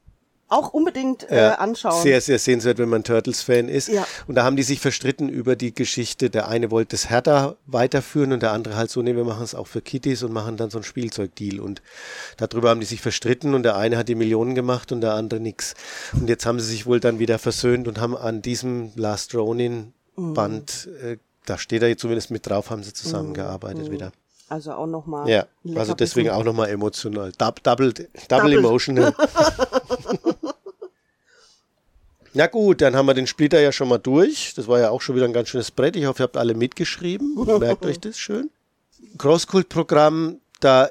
Auch 0.54 0.74
unbedingt 0.74 1.30
äh, 1.32 1.36
Ja, 1.38 1.56
anschauen. 1.56 2.02
Sehr, 2.04 2.22
sehr 2.22 2.38
sehenswert, 2.38 2.78
wenn 2.78 2.90
man 2.90 3.04
Turtles-Fan 3.04 3.70
ist. 3.70 3.88
Ja. 3.88 4.06
Und 4.28 4.36
da 4.36 4.44
haben 4.44 4.56
die 4.56 4.64
sich 4.64 4.80
verstritten 4.80 5.30
über 5.30 5.56
die 5.56 5.74
Geschichte. 5.74 6.30
Der 6.30 6.48
eine 6.48 6.70
wollte 6.70 6.96
es 6.96 7.10
härter 7.10 7.56
weiterführen 7.66 8.34
und 8.34 8.44
der 8.44 8.52
andere 8.52 8.76
halt 8.76 8.92
so, 8.92 9.02
nee, 9.02 9.16
wir 9.16 9.24
machen 9.24 9.44
es 9.44 9.56
auch 9.56 9.68
für 9.68 9.82
Kitties 9.82 10.22
und 10.22 10.32
machen 10.32 10.56
dann 10.58 10.70
so 10.70 10.78
einen 10.78 10.84
Spielzeugdeal. 10.86 11.60
Und 11.60 11.82
darüber 12.38 12.70
haben 12.70 12.80
die 12.80 12.86
sich 12.86 13.02
verstritten 13.02 13.54
und 13.56 13.64
der 13.64 13.76
eine 13.78 13.98
hat 13.98 14.10
die 14.10 14.16
Millionen 14.16 14.54
gemacht 14.54 14.92
und 14.92 15.02
der 15.02 15.14
andere 15.14 15.40
nix. 15.40 15.74
Und 16.14 16.30
jetzt 16.30 16.46
haben 16.46 16.60
sie 16.60 16.68
sich 16.68 16.86
wohl 16.86 17.00
dann 17.00 17.18
wieder 17.20 17.40
versöhnt 17.40 17.88
und 17.88 18.00
haben 18.00 18.16
an 18.16 18.42
diesem 18.42 18.92
Last 18.96 19.34
Ronin-Band, 19.34 20.90
äh, 21.04 21.18
da 21.46 21.58
steht 21.58 21.82
er 21.82 21.90
jetzt 21.90 22.02
zumindest 22.02 22.32
mit 22.32 22.48
drauf, 22.48 22.70
haben 22.70 22.84
sie 22.84 22.94
zusammengearbeitet 22.94 23.92
wieder. 23.92 24.12
Also 24.50 24.74
auch 24.74 24.86
nochmal. 24.86 25.28
Ja, 25.28 25.48
also 25.76 25.94
deswegen 25.96 26.30
auch 26.30 26.44
nochmal 26.44 26.70
emotional. 26.70 27.32
Dub, 27.38 27.64
double, 27.64 27.92
double, 27.94 28.08
Double. 28.28 28.54
emotional. 28.60 29.16
Na 32.34 32.48
gut, 32.48 32.82
dann 32.82 32.96
haben 32.96 33.06
wir 33.06 33.14
den 33.14 33.28
Splitter 33.28 33.60
ja 33.60 33.72
schon 33.72 33.88
mal 33.88 34.00
durch. 34.00 34.54
Das 34.56 34.68
war 34.68 34.80
ja 34.80 34.90
auch 34.90 35.02
schon 35.02 35.16
wieder 35.16 35.26
ein 35.26 35.34
ganz 35.34 35.50
schönes 35.50 35.72
Brett. 35.72 35.96
Ich 35.96 36.06
hoffe, 36.06 36.24
ihr 36.24 36.26
habt 36.26 36.38
alle 36.38 36.56
mitgeschrieben. 36.56 37.36
Merkt 37.60 37.86
euch 37.86 38.00
das 38.00 38.18
schön. 38.18 38.50
Crosskult-Programm, 39.18 40.40
da 40.60 40.90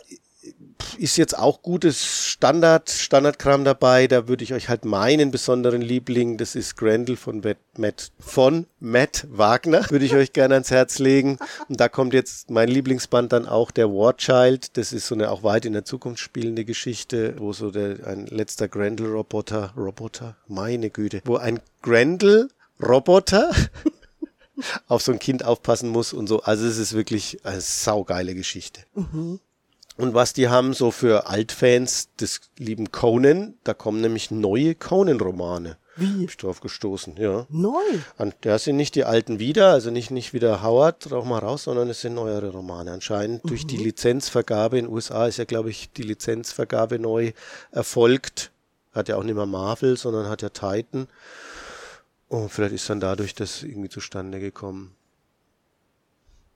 ist 0.98 1.16
jetzt 1.16 1.38
auch 1.38 1.62
gutes 1.62 2.04
Standard, 2.04 2.90
Standardkram 2.90 3.64
dabei. 3.64 4.06
Da 4.06 4.28
würde 4.28 4.44
ich 4.44 4.52
euch 4.54 4.68
halt 4.68 4.84
meinen 4.84 5.30
besonderen 5.30 5.82
Liebling, 5.82 6.36
das 6.36 6.54
ist 6.54 6.76
Grendel 6.76 7.16
von 7.16 7.42
Matt, 7.76 8.12
von 8.18 8.66
Matt 8.80 9.26
Wagner, 9.30 9.88
würde 9.90 10.04
ich 10.04 10.14
euch 10.14 10.32
gerne 10.32 10.54
ans 10.54 10.70
Herz 10.70 10.98
legen. 10.98 11.38
Und 11.68 11.80
da 11.80 11.88
kommt 11.88 12.14
jetzt 12.14 12.50
mein 12.50 12.68
Lieblingsband 12.68 13.32
dann 13.32 13.46
auch 13.46 13.70
der 13.70 13.88
War 13.88 14.16
Child. 14.16 14.76
Das 14.76 14.92
ist 14.92 15.06
so 15.06 15.14
eine 15.14 15.30
auch 15.30 15.42
weit 15.42 15.64
in 15.64 15.72
der 15.72 15.84
Zukunft 15.84 16.20
spielende 16.20 16.64
Geschichte, 16.64 17.34
wo 17.38 17.52
so 17.52 17.70
der, 17.70 18.06
ein 18.06 18.26
letzter 18.26 18.68
Grendel-Roboter, 18.68 19.72
Roboter, 19.76 20.36
meine 20.48 20.90
Güte, 20.90 21.22
wo 21.24 21.36
ein 21.36 21.60
Grendel-Roboter 21.82 23.52
auf 24.88 25.02
so 25.02 25.12
ein 25.12 25.18
Kind 25.18 25.44
aufpassen 25.44 25.88
muss 25.88 26.12
und 26.12 26.26
so. 26.26 26.42
Also 26.42 26.66
es 26.66 26.78
ist 26.78 26.92
wirklich 26.92 27.44
eine 27.44 27.60
saugeile 27.60 28.34
Geschichte. 28.34 28.82
Und 29.96 30.14
was 30.14 30.32
die 30.32 30.48
haben 30.48 30.72
so 30.72 30.90
für 30.90 31.26
Altfans 31.28 32.08
des 32.16 32.40
lieben 32.58 32.90
Conan, 32.90 33.54
da 33.64 33.74
kommen 33.74 34.00
nämlich 34.00 34.30
neue 34.30 34.74
Conan-Romane. 34.74 35.76
Wie? 35.96 36.24
Ich 36.24 36.38
drauf 36.38 36.60
gestoßen, 36.60 37.16
ja. 37.18 37.46
Neu. 37.50 37.78
Und 38.16 38.34
da 38.42 38.58
sind 38.58 38.76
nicht 38.76 38.94
die 38.94 39.04
alten 39.04 39.38
wieder, 39.38 39.72
also 39.72 39.90
nicht, 39.90 40.10
nicht 40.10 40.32
wieder 40.32 40.62
Howard, 40.62 41.12
rauch 41.12 41.26
mal 41.26 41.38
raus, 41.38 41.64
sondern 41.64 41.90
es 41.90 42.00
sind 42.00 42.14
neuere 42.14 42.50
Romane. 42.50 42.92
Anscheinend 42.92 43.48
durch 43.48 43.66
die 43.66 43.76
Lizenzvergabe 43.76 44.78
in 44.78 44.86
den 44.86 44.94
USA 44.94 45.26
ist 45.26 45.36
ja, 45.36 45.44
glaube 45.44 45.68
ich, 45.68 45.92
die 45.92 46.02
Lizenzvergabe 46.02 46.98
neu 46.98 47.32
erfolgt. 47.72 48.50
Hat 48.94 49.08
ja 49.08 49.16
auch 49.16 49.22
nicht 49.22 49.34
mehr 49.34 49.46
Marvel, 49.46 49.98
sondern 49.98 50.28
hat 50.28 50.40
ja 50.40 50.48
Titan. 50.48 51.08
Und 52.28 52.48
vielleicht 52.50 52.74
ist 52.74 52.88
dann 52.88 53.00
dadurch 53.00 53.34
das 53.34 53.62
irgendwie 53.62 53.90
zustande 53.90 54.40
gekommen. 54.40 54.94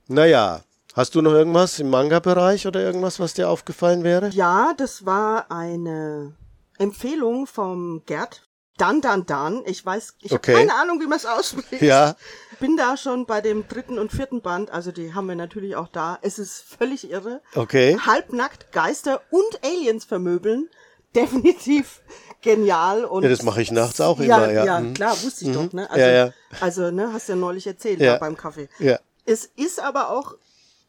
Naja, 0.07 0.63
hast 0.97 1.15
du 1.15 1.21
noch 1.21 1.31
irgendwas 1.31 1.79
im 1.79 1.89
Manga-Bereich 1.89 2.67
oder 2.67 2.81
irgendwas, 2.81 3.19
was 3.21 3.33
dir 3.33 3.47
aufgefallen 3.49 4.03
wäre? 4.03 4.27
Ja, 4.29 4.73
das 4.75 5.05
war 5.05 5.49
eine 5.51 6.33
Empfehlung 6.77 7.47
vom 7.47 8.03
Gerd. 8.05 8.43
Dan 8.77 9.01
Dan 9.01 9.25
Dan. 9.25 9.63
Ich 9.65 9.83
weiß, 9.83 10.15
ich 10.21 10.31
Okay. 10.31 10.53
habe 10.53 10.67
keine 10.67 10.79
Ahnung, 10.79 11.01
wie 11.01 11.07
man 11.07 11.17
es 11.17 11.25
ausspricht. 11.25 11.81
Ja. 11.81 12.15
Bin 12.59 12.77
da 12.77 12.95
schon 12.97 13.25
bei 13.25 13.41
dem 13.41 13.67
dritten 13.67 13.97
und 13.97 14.11
vierten 14.11 14.41
Band, 14.41 14.69
also 14.71 14.91
die 14.91 15.13
haben 15.15 15.27
wir 15.27 15.35
natürlich 15.35 15.75
auch 15.75 15.87
da. 15.87 16.19
Es 16.21 16.37
ist 16.37 16.61
völlig 16.77 17.09
irre. 17.09 17.41
Okay. 17.55 17.97
Halbnackt 18.05 18.71
Geister 18.71 19.21
und 19.31 19.63
Aliens 19.63 20.05
vermöbeln. 20.05 20.69
Definitiv 21.15 22.01
genial. 22.43 23.03
Und 23.05 23.23
Ja, 23.23 23.29
das 23.29 23.41
mache 23.41 23.61
ich 23.63 23.71
nachts 23.71 23.99
auch 23.99 24.19
ja, 24.19 24.37
immer, 24.43 24.51
ja. 24.51 24.65
Ja, 24.65 24.79
Mhm. 24.79 24.93
klar, 24.93 25.11
wusste 25.23 25.45
ich 25.45 25.53
doch, 25.53 25.71
ne? 25.73 25.89
Also, 25.89 26.01
Ja, 26.05 26.11
ja. 26.11 26.33
also, 26.61 26.91
ne, 26.91 27.11
hast 27.13 27.29
ja 27.29 27.35
neulich 27.35 27.65
erzählt, 27.65 27.99
Ja. 27.99 28.13
da 28.13 28.19
beim 28.19 28.37
Kaffee. 28.37 28.69
Ja. 28.77 28.99
Es 29.25 29.45
ist 29.55 29.79
aber 29.81 30.11
auch 30.11 30.35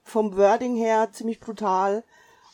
vom 0.08 0.36
Wording 0.36 0.76
her 0.76 1.08
ziemlich 1.12 1.40
brutal 1.40 2.02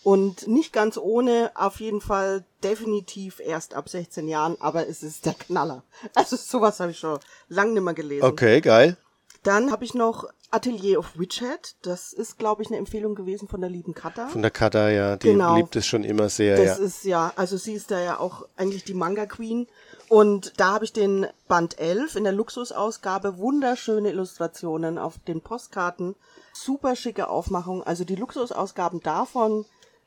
und 0.02 0.46
nicht 0.46 0.73
ganz 0.73 0.99
ohne, 0.99 1.50
auf 1.54 1.80
jeden 1.80 2.00
Fall 2.00 2.44
definitiv 2.62 3.40
erst 3.40 3.75
ab 3.75 3.88
16 3.88 4.28
Jahren, 4.28 4.56
aber 4.61 4.87
es 4.88 5.02
ist 5.02 5.25
der 5.26 5.34
Knaller. 5.34 5.82
Also 6.14 6.37
sowas 6.37 6.78
habe 6.80 6.90
ich 6.90 6.99
schon 6.99 7.18
lange 7.49 7.73
nicht 7.73 7.82
mehr 7.82 7.94
gelesen. 7.94 8.25
Okay, 8.25 8.61
geil. 8.61 8.96
Dann 9.42 9.70
habe 9.70 9.84
ich 9.84 9.92
noch 9.94 10.26
Atelier 10.50 10.99
of 10.99 11.18
Witchhead. 11.18 11.75
Das 11.82 12.12
ist, 12.12 12.38
glaube 12.38 12.62
ich, 12.62 12.68
eine 12.68 12.78
Empfehlung 12.78 13.14
gewesen 13.14 13.49
von 13.49 13.61
der 13.61 13.68
lieben 13.68 13.92
Katha. 13.92 14.28
Von 14.28 14.40
der 14.42 14.50
Kata, 14.50 14.88
ja, 14.88 15.16
die 15.16 15.28
Genau. 15.32 15.56
liebt 15.56 15.75
es 15.76 15.87
schon 15.87 16.04
immer 16.04 16.28
sehr, 16.28 16.56
Das 16.56 16.78
ja. 16.78 16.84
ist 16.84 17.04
ja, 17.04 17.32
also 17.37 17.56
sie 17.56 17.75
ist 17.75 17.90
da 17.90 18.00
ja 18.00 18.20
auch 18.20 18.46
eigentlich 18.56 18.84
die 18.84 18.94
Manga 18.94 19.26
Queen. 19.26 19.66
Und 20.08 20.52
da 20.58 20.75
habe 20.75 20.84
ich 20.84 20.92
den 20.92 21.26
Band 21.49 21.78
11 21.78 22.16
in 22.16 22.25
der 22.25 22.32
Luxusausgabe. 22.32 23.37
Wunderschöne 23.38 24.11
Illustrationen 24.11 24.96
auf 24.99 25.18
den 25.18 25.40
Postkarten. 25.40 26.14
Super 26.54 26.96
schicke 26.96 27.28
Aufmachung. 27.28 27.82
Also 27.82 28.04
die 28.04 28.14
Luxusausgaben 28.16 29.00
davon, 29.00 29.64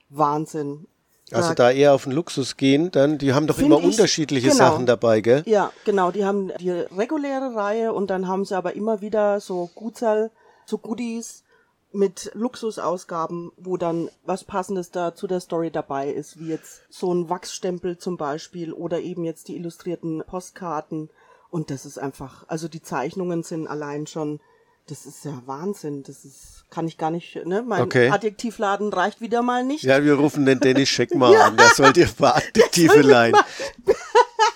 Wahnsinn. 0.10 0.88
Also 1.32 1.54
Da- 1.54 1.72
eher 1.72 1.94
auf 1.94 2.04
den 2.06 2.14
Luxus 2.14 2.56
gehen, 2.56 2.90
dann, 2.90 3.18
die 3.18 3.34
haben 3.34 3.48
doch 3.48 3.60
immer 3.60 3.80
ich- 3.80 3.84
unterschiedliche 3.86 4.48
genau. 4.48 4.58
Sachen 4.58 4.86
dabei, 4.86 5.20
gell? 5.20 5.44
Ja, 5.46 5.74
genau, 5.84 6.10
die 6.12 6.24
haben 6.24 6.54
die 6.60 6.72
reguläre 6.72 7.54
Reihe 7.54 7.92
und 7.92 8.10
dann 8.10 8.30
haben 8.30 8.46
sie 8.46 8.56
aber 8.56 8.76
immer 8.78 9.02
wieder 9.02 9.42
so 9.42 9.70
Gutsal, 9.76 10.32
so 10.66 10.78
Goodies 10.78 11.44
mit 11.92 12.32
Luxusausgaben, 12.34 13.52
wo 13.58 13.76
dann 13.76 14.10
was 14.26 14.46
Passendes 14.46 14.92
da 14.92 15.16
zu 15.16 15.28
der 15.28 15.42
Story 15.42 15.70
dabei 15.70 16.10
ist, 16.12 16.40
wie 16.40 16.48
jetzt 16.48 16.84
so 16.90 17.14
ein 17.14 17.30
Wachsstempel 17.30 17.98
zum 17.98 18.16
Beispiel 18.16 18.72
oder 18.72 19.02
eben 19.02 19.26
jetzt 19.26 19.50
die 19.50 19.58
illustrierten 19.58 20.24
Postkarten. 20.26 21.10
Und 21.50 21.72
das 21.72 21.86
ist 21.86 21.98
einfach, 21.98 22.46
also 22.48 22.68
die 22.70 22.82
Zeichnungen 22.82 23.44
sind 23.44 23.68
allein 23.68 24.08
schon, 24.08 24.40
das 24.88 25.06
ist 25.06 25.26
ja 25.26 25.42
Wahnsinn. 25.46 26.04
Das 26.04 26.26
ist, 26.26 26.66
kann 26.70 26.88
ich 26.88 26.98
gar 26.98 27.12
nicht, 27.12 27.36
ne? 27.46 27.62
Mein 27.62 27.84
Okay. 27.84 28.10
Adjektivladen 28.10 28.92
reicht 28.92 29.22
wieder 29.22 29.42
mal 29.42 29.64
nicht. 29.64 29.84
Ja, 29.84 30.04
wir 30.04 30.14
rufen 30.16 30.46
den 30.46 30.60
Dennis 30.60 30.90
Scheck 30.90 31.14
mal 31.14 31.36
an, 31.36 31.58
der 31.58 31.70
soll 31.70 31.94
dir 31.94 32.08
ein 32.08 32.14
paar 32.14 32.36
Adjektive 32.38 33.02
leihen. 33.02 33.36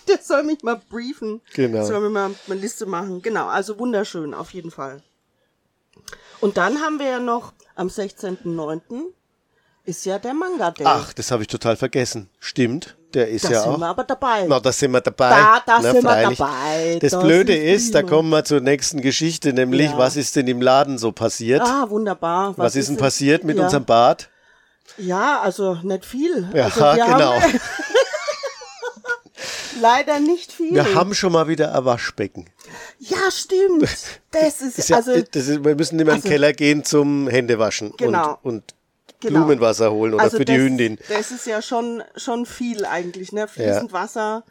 Der 0.07 0.17
soll 0.17 0.43
mich 0.43 0.61
mal 0.63 0.81
briefen. 0.89 1.41
Genau. 1.53 1.85
Soll 1.85 2.01
mir 2.01 2.09
mal 2.09 2.31
eine 2.47 2.55
Liste 2.59 2.85
machen. 2.85 3.21
Genau, 3.21 3.47
also 3.47 3.79
wunderschön, 3.79 4.33
auf 4.33 4.51
jeden 4.51 4.71
Fall. 4.71 5.01
Und 6.41 6.57
dann 6.57 6.81
haben 6.81 6.99
wir 6.99 7.05
ja 7.05 7.19
noch 7.19 7.53
am 7.75 7.87
16.09. 7.87 9.03
ist 9.83 10.05
ja 10.05 10.19
der 10.19 10.33
Manga 10.33 10.71
Day. 10.71 10.85
Ach, 10.87 11.11
das 11.13 11.31
habe 11.31 11.41
ich 11.43 11.47
total 11.47 11.75
vergessen. 11.75 12.29
Stimmt, 12.39 12.95
der 13.13 13.29
ist 13.29 13.45
da 13.45 13.49
ja 13.51 13.61
sind 13.63 13.71
auch. 13.73 13.77
wir 13.79 13.87
aber 13.87 14.03
dabei. 14.03 14.45
Na, 14.47 14.59
da 14.59 14.71
sind 14.71 14.91
wir 14.91 15.01
dabei. 15.01 15.29
Da- 15.29 15.61
da 15.65 15.79
Na, 15.81 15.91
sind 15.91 16.03
wir 16.03 16.09
freilich. 16.09 16.37
dabei. 16.37 16.99
Das, 17.01 17.11
Das 17.11 17.23
Blöde 17.23 17.55
ist 17.55 17.95
da 17.95 18.03
kommen 18.03 18.29
wir 18.29 18.43
zur 18.43 18.59
nächsten 18.61 19.01
Geschichte, 19.01 19.53
nämlich 19.53 19.91
Ja. 19.91 19.97
was 19.97 20.15
ist 20.17 20.35
denn 20.35 20.47
im 20.47 20.61
Laden 20.61 20.97
so 20.97 21.11
passiert? 21.11 21.61
ah, 21.61 21.89
wunderbar. 21.89 22.53
was, 22.57 22.75
ist 22.75 22.89
denn 22.89 22.97
passiert 22.97 23.43
mit 23.43 23.57
ja. 23.57 23.63
unserem 23.63 23.85
Bad? 23.85 24.29
Ja, 24.97 25.39
also 25.41 25.75
nicht 25.83 26.05
viel. 26.05 26.49
Ja, 26.53 26.65
also 26.65 26.81
wir 26.81 27.05
genau. 27.05 27.33
Leider 29.81 30.19
nicht 30.19 30.51
viel. 30.51 30.75
Wir 30.75 30.93
haben 30.95 31.15
schon 31.15 31.31
mal 31.31 31.47
wieder 31.47 31.73
ein 31.73 31.85
Waschbecken. 31.85 32.49
ja, 32.99 33.31
stimmt. 33.31 33.87
Das 34.31 34.61
ist, 34.61 34.77
Ist 34.79 34.89
ja, 34.89 34.95
also 34.97 35.11
das 35.29 35.47
ist, 35.47 35.63
wir 35.65 35.75
müssen 35.75 35.99
immer 35.99 36.11
in 36.13 36.17
den 36.19 36.23
also- 36.23 36.29
Keller 36.29 36.53
gehen 36.53 36.85
zum 36.85 37.27
Händewaschen 37.27 37.91
Genau. 37.97 38.37
und, 38.43 38.53
und 38.55 38.63
Genau. 39.21 39.39
Blumenwasser 39.45 39.91
holen 39.91 40.13
oder 40.15 40.23
also 40.23 40.37
für 40.37 40.45
die 40.45 40.53
das, 40.53 40.61
Hündin. 40.61 40.97
Das 41.09 41.31
ist 41.31 41.45
ja 41.47 41.61
schon, 41.61 42.03
schon 42.15 42.45
viel 42.45 42.85
eigentlich, 42.85 43.31
ne? 43.31 43.47
Fließend 43.47 43.93
Wasser, 43.93 44.43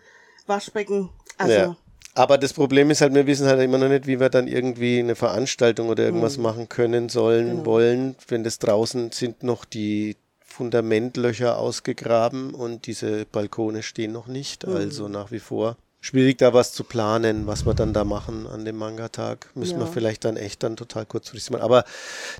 Waschbecken. 0.46 1.10
Also, 1.38 1.52
ja. 1.54 1.76
Aber 2.14 2.38
das 2.38 2.52
Problem 2.52 2.90
ist 2.90 3.00
halt, 3.02 3.14
wir 3.14 3.26
wissen 3.26 3.46
halt 3.46 3.60
immer 3.60 3.78
noch 3.78 3.88
nicht, 3.88 4.06
wie 4.06 4.18
wir 4.20 4.28
dann 4.30 4.48
irgendwie 4.48 4.98
eine 4.98 5.14
Veranstaltung 5.14 5.88
oder 5.88 6.04
irgendwas 6.04 6.36
Mhm. 6.38 6.42
machen 6.42 6.68
können, 6.68 7.08
sollen, 7.08 7.50
Genau. 7.50 7.66
wollen. 7.66 8.16
Wenn 8.28 8.42
das 8.44 8.58
draußen 8.58 9.12
sind 9.12 9.42
noch 9.42 9.64
die 9.64 10.16
Fundamentlöcher 10.40 11.56
ausgegraben 11.58 12.54
und 12.54 12.86
diese 12.86 13.24
Balkone 13.26 13.82
stehen 13.82 14.12
noch 14.12 14.26
nicht. 14.26 14.66
Mhm. 14.66 14.76
Also 14.76 15.08
nach 15.08 15.30
wie 15.30 15.38
vor 15.38 15.76
schwierig 16.00 16.38
da 16.38 16.54
was 16.54 16.72
zu 16.72 16.84
planen, 16.84 17.46
was 17.46 17.66
wir 17.66 17.74
dann 17.74 17.92
da 17.92 18.04
machen 18.04 18.46
an 18.46 18.64
dem 18.64 18.76
Manga-Tag. 18.76 19.50
Müssen 19.54 19.78
wir 19.78 19.86
Ja. 19.86 19.92
vielleicht 19.92 20.24
dann 20.24 20.36
echt 20.36 20.62
dann 20.62 20.76
total 20.76 21.06
kurzfristig 21.06 21.50
machen. 21.50 21.62
Aber 21.62 21.84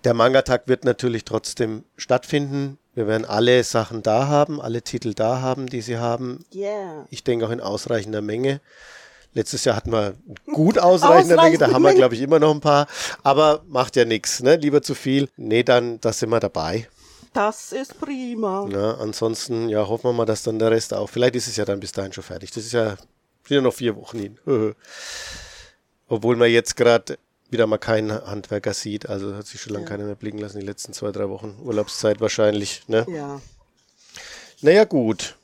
der 0.04 0.14
Manga-Tag 0.14 0.62
wird 0.66 0.84
natürlich 0.84 1.24
trotzdem 1.24 1.84
stattfinden. 1.96 2.78
Wir 2.94 3.06
werden 3.06 3.24
alle 3.24 3.62
Sachen 3.64 4.02
da 4.02 4.26
haben, 4.26 4.60
alle 4.60 4.82
Titel 4.82 5.14
da 5.14 5.40
haben, 5.40 5.66
die 5.68 5.80
sie 5.80 5.98
haben. 5.98 6.44
yeah. 6.54 7.06
Ich 7.10 7.22
denke 7.22 7.46
auch 7.46 7.50
in 7.50 7.60
ausreichender 7.60 8.20
Menge. 8.22 8.60
Letztes 9.32 9.64
Jahr 9.64 9.76
hatten 9.76 9.92
wir 9.92 10.14
gut 10.52 10.76
ausreichende 10.78 11.36
Menge, 11.36 11.56
da 11.56 11.70
haben 11.70 11.82
wir, 11.82 11.94
glaube 11.94 12.16
ich, 12.16 12.20
immer 12.20 12.40
noch 12.40 12.52
ein 12.52 12.60
paar. 12.60 12.88
Aber 13.22 13.62
macht 13.68 13.94
ja 13.94 14.04
nichts, 14.04 14.42
ne? 14.42 14.56
Lieber 14.56 14.82
zu 14.82 14.96
viel. 14.96 15.28
Nee, 15.36 15.62
dann, 15.62 16.00
da 16.00 16.12
sind 16.12 16.30
wir 16.30 16.40
dabei. 16.40 16.88
Das 17.32 17.70
ist 17.70 18.00
prima. 18.00 18.64
Ne? 18.66 18.96
Ansonsten, 18.98 19.68
ja, 19.68 19.86
hoffen 19.86 20.08
wir 20.08 20.12
mal, 20.14 20.26
dass 20.26 20.42
dann 20.42 20.58
der 20.58 20.72
Rest 20.72 20.92
auch. 20.92 21.08
Vielleicht 21.08 21.36
ist 21.36 21.46
es 21.46 21.54
ja 21.54 21.64
dann 21.64 21.78
bis 21.78 21.92
dahin 21.92 22.12
schon 22.12 22.24
fertig. 22.24 22.50
Das 22.50 22.64
ist 22.64 22.72
ja, 22.72 22.96
sind 23.50 23.56
ja 23.56 23.62
noch 23.62 23.74
vier 23.74 23.96
Wochen 23.96 24.18
hin. 24.18 24.38
Obwohl 26.08 26.36
man 26.36 26.50
jetzt 26.50 26.76
gerade 26.76 27.18
wieder 27.50 27.66
mal 27.66 27.78
keinen 27.78 28.12
Handwerker 28.12 28.74
sieht. 28.74 29.08
Also 29.08 29.34
hat 29.34 29.46
sich 29.46 29.60
schon 29.60 29.72
lange 29.72 29.86
keiner 29.86 30.04
mehr 30.04 30.14
blicken 30.14 30.38
lassen, 30.38 30.60
die 30.60 30.66
letzten 30.66 30.92
zwei, 30.92 31.10
drei 31.10 31.28
Wochen. 31.28 31.58
Urlaubszeit 31.64 32.20
wahrscheinlich, 32.20 32.84
ne? 32.86 33.04
Ja. 33.08 33.40
Naja, 34.60 34.84
gut. 34.84 35.36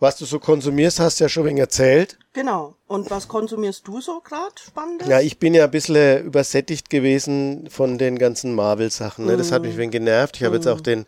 Was 0.00 0.16
du 0.16 0.26
so 0.26 0.38
konsumierst, 0.38 1.00
hast 1.00 1.20
du 1.20 1.24
ja 1.24 1.28
schon 1.28 1.46
wegen 1.46 1.58
erzählt. 1.58 2.18
Genau. 2.34 2.74
Und 2.86 3.10
was 3.10 3.26
konsumierst 3.28 3.86
du 3.86 4.02
so 4.02 4.20
gerade 4.20 4.54
Spannendes? 4.62 5.08
Ja, 5.08 5.20
ich 5.20 5.38
bin 5.38 5.54
ja 5.54 5.64
ein 5.64 5.70
bisschen 5.70 6.24
übersättigt 6.24 6.90
gewesen 6.90 7.68
von 7.70 7.96
den 7.96 8.18
ganzen 8.18 8.54
Marvel-Sachen. 8.54 9.24
Ne? 9.24 9.38
Das 9.38 9.50
hat 9.50 9.62
mich 9.62 9.72
ein 9.72 9.78
wenig 9.78 9.92
genervt. 9.92 10.36
Ich 10.36 10.44
habe 10.44 10.56
jetzt 10.56 10.68
auch 10.68 10.80
den, 10.80 11.06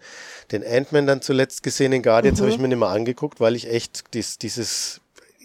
den 0.51 0.65
Ant-Man 0.65 1.07
dann 1.07 1.21
zuletzt 1.21 1.62
gesehen, 1.62 1.91
den 1.91 2.03
Guardians 2.03 2.41
habe 2.41 2.51
ich 2.51 2.59
mir 2.59 2.69
nicht 2.69 2.79
mehr 2.79 2.89
angeguckt, 2.89 3.39
weil 3.41 3.55
ich 3.55 3.69
echt 3.69 4.05
dies, 4.15 4.39
dieses 4.39 5.02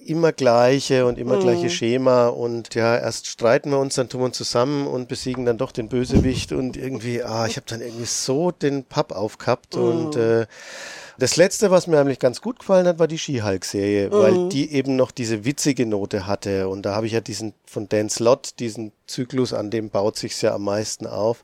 immer 0.07 0.31
gleiche 0.31 1.05
und 1.05 1.17
immer 1.17 1.37
gleiche 1.39 1.69
Schema 1.69 2.27
und 2.27 2.75
ja, 2.75 2.97
erst 2.97 3.27
streiten 3.27 3.71
wir 3.71 3.79
uns, 3.79 3.95
dann 3.95 4.09
tun 4.09 4.21
wir 4.21 4.25
uns 4.25 4.37
zusammen 4.37 4.87
und 4.87 5.07
besiegen 5.07 5.45
dann 5.45 5.57
doch 5.57 5.71
den 5.71 5.89
Bösewicht 5.89 6.51
und 6.51 6.77
irgendwie, 6.77 7.23
ah, 7.23 7.45
ich 7.45 7.57
habe 7.57 7.67
dann 7.67 7.81
irgendwie 7.81 8.05
so 8.05 8.51
den 8.51 8.83
Papp 8.83 9.11
aufgehabt 9.11 9.75
und 9.75 10.15
äh, 10.15 10.47
das 11.19 11.35
letzte, 11.35 11.71
was 11.71 11.87
mir 11.87 11.99
eigentlich 11.99 12.19
ganz 12.19 12.41
gut 12.41 12.59
gefallen 12.59 12.85
hat, 12.85 12.99
war 12.99 13.07
die 13.07 13.17
She-Hulk-Serie, 13.17 14.11
weil 14.11 14.49
die 14.49 14.71
eben 14.71 14.95
noch 14.95 15.09
diese 15.09 15.45
witzige 15.45 15.87
Note 15.87 16.27
hatte. 16.27 16.69
Und 16.69 16.83
da 16.83 16.93
habe 16.93 17.07
ich 17.07 17.13
ja 17.13 17.21
diesen 17.21 17.53
von 17.65 17.89
Dan 17.89 18.09
Slott, 18.09 18.59
diesen 18.59 18.91
Zyklus, 19.07 19.51
an 19.51 19.71
dem 19.71 19.89
baut 19.89 20.15
sich's 20.15 20.41
ja 20.41 20.53
am 20.53 20.63
meisten 20.63 21.07
auf. 21.07 21.43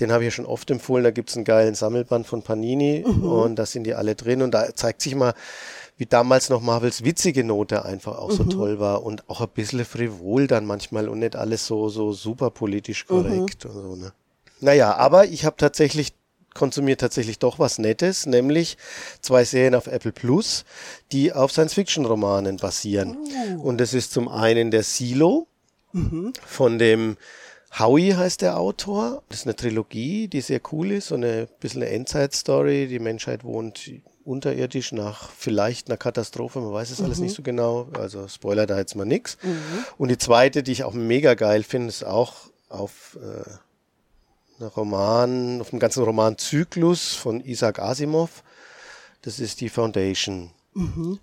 Den 0.00 0.10
habe 0.10 0.24
ich 0.24 0.26
ja 0.26 0.30
schon 0.32 0.46
oft 0.46 0.68
empfohlen. 0.72 1.04
Da 1.04 1.12
gibt's 1.12 1.36
einen 1.36 1.44
geilen 1.44 1.76
Sammelband 1.76 2.26
von 2.26 2.42
Panini 2.42 3.04
und 3.04 3.56
da 3.56 3.64
sind 3.64 3.84
die 3.84 3.94
alle 3.94 4.16
drin. 4.16 4.42
Und 4.42 4.50
da 4.52 4.74
zeigt 4.74 5.00
sich 5.02 5.14
mal, 5.14 5.34
wie 6.02 6.06
damals 6.06 6.48
noch 6.48 6.60
Marvels 6.60 7.04
witzige 7.04 7.44
Note 7.44 7.84
einfach 7.84 8.18
auch 8.18 8.32
so 8.32 8.42
toll 8.42 8.80
war 8.80 9.04
und 9.04 9.30
auch 9.30 9.40
ein 9.40 9.48
bisschen 9.54 9.84
frivol 9.84 10.48
dann 10.48 10.66
manchmal 10.66 11.08
und 11.08 11.20
nicht 11.20 11.36
alles 11.36 11.64
so, 11.64 11.88
so 11.90 12.12
super 12.12 12.50
politisch 12.50 13.06
korrekt 13.06 13.66
und 13.66 13.72
so, 13.72 13.94
ne? 13.94 14.12
Naja, 14.58 14.96
aber 14.96 15.26
ich 15.26 15.44
habe 15.44 15.54
tatsächlich 15.58 16.12
konsumiert 16.54 17.00
tatsächlich 17.00 17.38
doch 17.38 17.60
was 17.60 17.78
Nettes, 17.78 18.26
nämlich 18.26 18.78
zwei 19.20 19.44
Serien 19.44 19.76
auf 19.76 19.86
Apple 19.86 20.10
Plus, 20.10 20.64
die 21.12 21.32
auf 21.32 21.52
Science-Fiction-Romanen 21.52 22.56
basieren. 22.56 23.16
Und 23.62 23.78
das 23.78 23.94
ist 23.94 24.10
zum 24.10 24.26
einen 24.26 24.72
der 24.72 24.82
Silo 24.82 25.46
von 26.44 26.80
dem 26.80 27.16
Howie 27.78 28.14
heißt 28.14 28.42
der 28.42 28.58
Autor. 28.58 29.22
Das 29.28 29.40
ist 29.40 29.46
eine 29.46 29.54
Trilogie, 29.54 30.26
die 30.26 30.40
sehr 30.40 30.60
cool 30.72 30.90
ist, 30.90 31.08
so 31.08 31.14
eine 31.14 31.46
bisschen 31.60 31.82
eine 31.82 31.92
Endzeit-Story. 31.92 32.88
Die 32.88 32.98
Menschheit 32.98 33.44
wohnt 33.44 33.88
unterirdisch 34.24 34.92
nach 34.92 35.30
vielleicht 35.30 35.88
einer 35.88 35.96
Katastrophe, 35.96 36.60
man 36.60 36.72
weiß 36.72 36.90
es 36.90 37.00
alles 37.00 37.18
nicht 37.18 37.34
so 37.34 37.42
genau, 37.42 37.88
also 37.98 38.28
Spoiler 38.28 38.66
da 38.66 38.78
jetzt 38.78 38.94
mal 38.94 39.04
nix. 39.04 39.36
Und 39.98 40.10
die 40.10 40.18
zweite, 40.18 40.62
die 40.62 40.72
ich 40.72 40.84
auch 40.84 40.94
mega 40.94 41.34
geil 41.34 41.62
finde, 41.62 41.88
ist 41.88 42.04
auch 42.04 42.50
auf 42.68 43.18
äh, 43.20 44.64
Roman, 44.64 45.60
auf 45.60 45.70
dem 45.70 45.78
ganzen 45.78 46.04
Romanzyklus 46.04 47.14
von 47.14 47.40
Isaac 47.40 47.78
Asimov. 47.78 48.42
Das 49.22 49.40
ist 49.40 49.60
die 49.60 49.68
Foundation. 49.68 50.50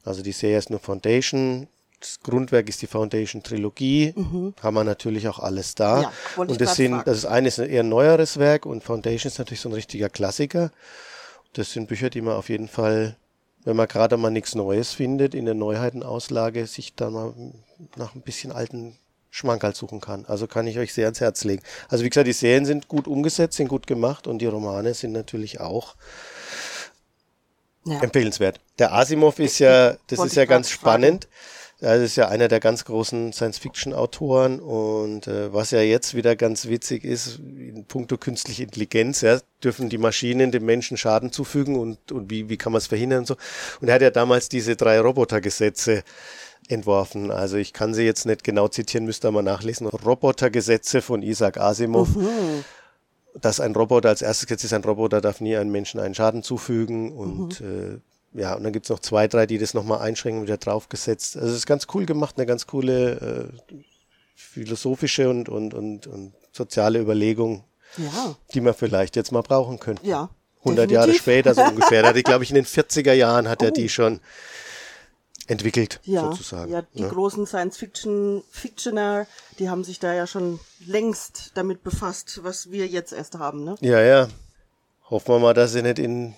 Also 0.04 0.22
die 0.22 0.32
Serie 0.32 0.58
ist 0.58 0.70
nur 0.70 0.80
Foundation. 0.80 1.68
Das 2.00 2.22
Grundwerk 2.22 2.70
ist 2.70 2.82
die 2.82 2.88
Foundation 2.88 3.44
Trilogie. 3.44 4.14
Haben 4.62 4.76
wir 4.76 4.84
natürlich 4.84 5.28
auch 5.28 5.40
alles 5.40 5.76
da. 5.76 6.04
Ja, 6.04 6.14
und 6.38 6.62
das 6.62 6.76
sind, 6.76 6.92
fragen. 6.92 7.06
das 7.06 7.18
ist 7.20 7.26
eines 7.26 7.60
ein 7.60 7.70
eher 7.70 7.84
neueres 7.84 8.38
Werk 8.38 8.66
und 8.66 8.84
Foundation 8.84 9.30
ist 9.30 9.40
natürlich 9.40 9.62
so 9.62 9.70
ein 9.70 9.74
richtiger 9.74 10.10
Klassiker. 10.10 10.72
Das 11.54 11.72
sind 11.72 11.88
Bücher, 11.88 12.10
die 12.10 12.22
man 12.22 12.36
auf 12.36 12.50
jeden 12.50 12.68
Fall 12.68 13.16
wenn 13.64 13.76
man 13.76 13.88
gerade 13.88 14.18
mal 14.18 14.30
nichts 14.30 14.56
Neues 14.56 14.94
findet 14.94 15.36
in 15.36 15.46
der 15.46 15.54
Neuheitenauslage, 15.54 16.66
sich 16.66 16.96
da 16.96 17.10
mal 17.10 17.34
nach 17.96 18.16
ein 18.16 18.22
bisschen 18.22 18.52
alten 18.52 18.98
Schmankerl 19.32 19.76
suchen 19.76 20.02
kann. 20.02 20.26
Also 20.26 20.48
kann 20.48 20.66
ich 20.66 20.80
euch 20.80 20.94
sehr 20.94 21.06
ans 21.06 21.22
Herz 21.22 21.44
legen. 21.44 21.62
Also 21.88 22.04
wie 22.04 22.10
gesagt, 22.10 22.28
die 22.28 22.34
Serien 22.34 22.66
sind 22.66 22.88
gut 22.88 23.08
umgesetzt, 23.08 23.58
sind 23.58 23.68
gut 23.68 23.86
gemacht 23.86 24.28
und 24.28 24.40
die 24.40 24.48
Romane 24.48 24.94
sind 24.94 25.12
natürlich 25.12 25.60
auch 25.60 25.96
ja. 27.86 28.00
empfehlenswert. 28.00 28.60
Der 28.80 28.94
Asimov 28.94 29.40
ist 29.40 29.60
ja, 29.60 29.98
das 30.08 30.20
ist 30.20 30.36
ja 30.36 30.46
ganz 30.46 30.70
spannend. 30.70 31.28
Er 31.82 31.96
ist 31.96 32.18
ja 32.18 32.28
einer 32.28 32.50
der 32.50 32.60
ganz 32.60 32.84
großen 32.84 33.32
Science-Fiction-Autoren 33.32 34.60
und 34.60 35.28
äh, 35.28 35.54
was 35.54 35.72
ja 35.72 35.80
jetzt 35.80 36.14
wieder 36.14 36.36
ganz 36.36 36.68
witzig 36.68 37.06
ist, 37.06 37.40
in 37.40 37.86
puncto 37.86 38.18
künstliche 38.18 38.64
Intelligenz, 38.64 39.22
ja, 39.22 39.40
dürfen 39.64 39.88
die 39.88 39.98
Maschinen 39.98 40.52
dem 40.52 40.66
Menschen 40.66 40.98
Schaden 40.98 41.32
zufügen 41.32 41.78
und, 41.78 42.12
und 42.12 42.30
wie, 42.30 42.50
wie 42.50 42.58
kann 42.58 42.74
man 42.74 42.80
es 42.80 42.88
verhindern 42.88 43.20
und 43.20 43.28
so. 43.28 43.38
Und 43.80 43.88
er 43.88 43.96
hat 43.96 44.02
ja 44.02 44.12
damals 44.12 44.50
diese 44.50 44.76
drei 44.76 45.00
Robotergesetze 45.00 46.04
entworfen. 46.68 47.32
Also 47.32 47.56
ich 47.56 47.72
kann 47.72 47.94
sie 47.94 48.04
jetzt 48.04 48.26
nicht 48.26 48.44
genau 48.44 48.68
zitieren, 48.68 49.06
müsste 49.06 49.32
mal 49.32 49.42
nachlesen. 49.42 49.88
Robotergesetze 49.88 51.02
von 51.02 51.22
Isaac 51.22 51.58
Asimov. 51.58 52.16
Mhm. 52.16 52.66
Dass 53.36 53.60
ein 53.60 53.74
Roboter 53.76 54.10
als 54.10 54.22
erstes 54.22 54.48
Gesetz 54.48 54.66
ist, 54.66 54.74
ein 54.74 54.84
Roboter 54.84 55.22
darf 55.22 55.40
nie 55.40 55.56
einem 55.56 55.72
Menschen 55.72 56.00
einen 56.00 56.16
Schaden 56.16 56.42
zufügen 56.44 57.12
und 57.12 57.62
mhm. 57.62 58.02
Ja, 58.34 58.54
und 58.54 58.64
dann 58.64 58.74
gibt's 58.74 58.90
noch 58.90 59.00
zwei, 59.00 59.28
drei, 59.28 59.46
die 59.46 59.58
das 59.58 59.74
nochmal 59.74 60.00
einschränken, 60.00 60.44
wieder 60.44 60.58
draufgesetzt. 60.58 61.36
Also 61.36 61.50
es 61.50 61.58
ist 61.58 61.66
ganz 61.66 61.88
cool 61.94 62.06
gemacht, 62.06 62.36
eine 62.38 62.46
ganz 62.46 62.68
coole 62.68 63.52
äh, 63.52 63.76
philosophische 64.36 65.30
und, 65.30 65.50
und, 65.50 65.74
und, 65.74 66.08
und 66.08 66.34
soziale 66.52 67.00
Überlegung, 67.00 67.64
ja. 67.98 68.36
die 68.54 68.62
man 68.62 68.74
vielleicht 68.74 69.16
jetzt 69.16 69.32
mal 69.32 69.42
brauchen 69.42 69.80
könnte. 69.80 70.06
Ja. 70.06 70.30
100 70.60 70.90
definitiv. 70.90 70.94
Jahre 70.94 71.14
später 71.14 71.54
so 71.56 71.62
ungefähr. 71.64 72.02
Da 72.02 72.10
hatte, 72.10 72.22
glaube 72.22 72.44
ich, 72.44 72.50
in 72.50 72.56
den 72.56 72.66
40er 72.66 73.14
Jahren 73.14 73.48
hat 73.48 73.62
oh. 73.62 73.66
er 73.66 73.72
die 73.72 73.90
schon 73.90 74.20
entwickelt, 75.48 76.00
ja, 76.04 76.22
sozusagen. 76.22 76.72
Ja, 76.72 76.84
die 76.94 77.02
ja. 77.02 77.08
großen 77.08 77.48
Science-Fiction-Fictioner, 77.48 79.26
die 79.58 79.70
haben 79.70 79.84
sich 79.84 80.00
da 80.00 80.14
ja 80.14 80.28
schon 80.28 80.60
längst 80.86 81.52
damit 81.56 81.84
befasst, 81.84 82.42
was 82.44 82.72
wir 82.72 82.86
jetzt 82.88 83.14
erst 83.14 83.36
haben, 83.36 83.64
ne? 83.64 83.76
Ja, 83.82 84.00
ja. 84.02 84.28
Hoffen 85.10 85.34
wir 85.34 85.40
mal, 85.40 85.54
dass 85.56 85.72
sie 85.72 85.82
nicht 85.82 85.98
in 85.98 86.36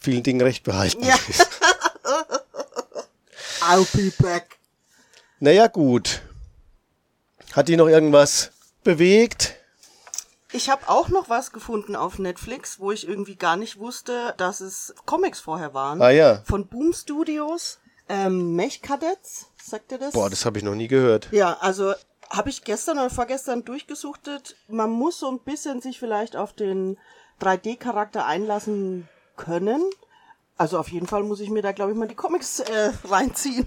vielen 0.00 0.22
Dingen 0.22 0.40
recht 0.40 0.64
behalten 0.64 1.04
ja. 1.04 1.14
I'll 3.60 3.86
be 3.96 4.10
back. 4.22 4.58
Naja, 5.38 5.66
gut. 5.68 6.22
Hat 7.52 7.68
die 7.68 7.76
noch 7.76 7.88
irgendwas 7.88 8.50
bewegt? 8.82 9.54
Ich 10.52 10.68
habe 10.68 10.88
auch 10.88 11.08
noch 11.08 11.28
was 11.28 11.52
gefunden 11.52 11.94
auf 11.94 12.18
Netflix, 12.18 12.80
wo 12.80 12.90
ich 12.90 13.06
irgendwie 13.06 13.36
gar 13.36 13.56
nicht 13.56 13.78
wusste, 13.78 14.34
dass 14.38 14.60
es 14.60 14.94
Comics 15.06 15.40
vorher 15.40 15.74
waren. 15.74 16.02
Ah 16.02 16.10
ja. 16.10 16.42
Von 16.44 16.66
Boom 16.66 16.92
Studios. 16.92 17.78
Ähm, 18.08 18.56
Mech-Kadetts, 18.56 19.46
sagt 19.62 19.92
ihr 19.92 19.98
das? 19.98 20.14
Boah, 20.14 20.28
das 20.28 20.44
habe 20.44 20.58
ich 20.58 20.64
noch 20.64 20.74
nie 20.74 20.88
gehört. 20.88 21.28
Ja, 21.30 21.56
also 21.60 21.94
habe 22.28 22.50
ich 22.50 22.64
gestern 22.64 22.98
oder 22.98 23.10
vorgestern 23.10 23.64
durchgesuchtet. 23.64 24.56
Man 24.66 24.90
muss 24.90 25.20
so 25.20 25.30
ein 25.30 25.38
bisschen 25.38 25.80
sich 25.80 26.00
vielleicht 26.00 26.34
auf 26.34 26.52
den 26.52 26.98
3D-Charakter 27.40 28.26
einlassen 28.26 29.08
können. 29.40 29.82
Also 30.56 30.78
auf 30.78 30.88
jeden 30.88 31.06
Fall 31.06 31.22
muss 31.22 31.40
ich 31.40 31.48
mir 31.48 31.62
da, 31.62 31.72
glaube 31.72 31.92
ich, 31.92 31.96
mal 31.96 32.06
die 32.06 32.14
Comics 32.14 32.60
äh, 32.60 32.92
reinziehen. 33.04 33.66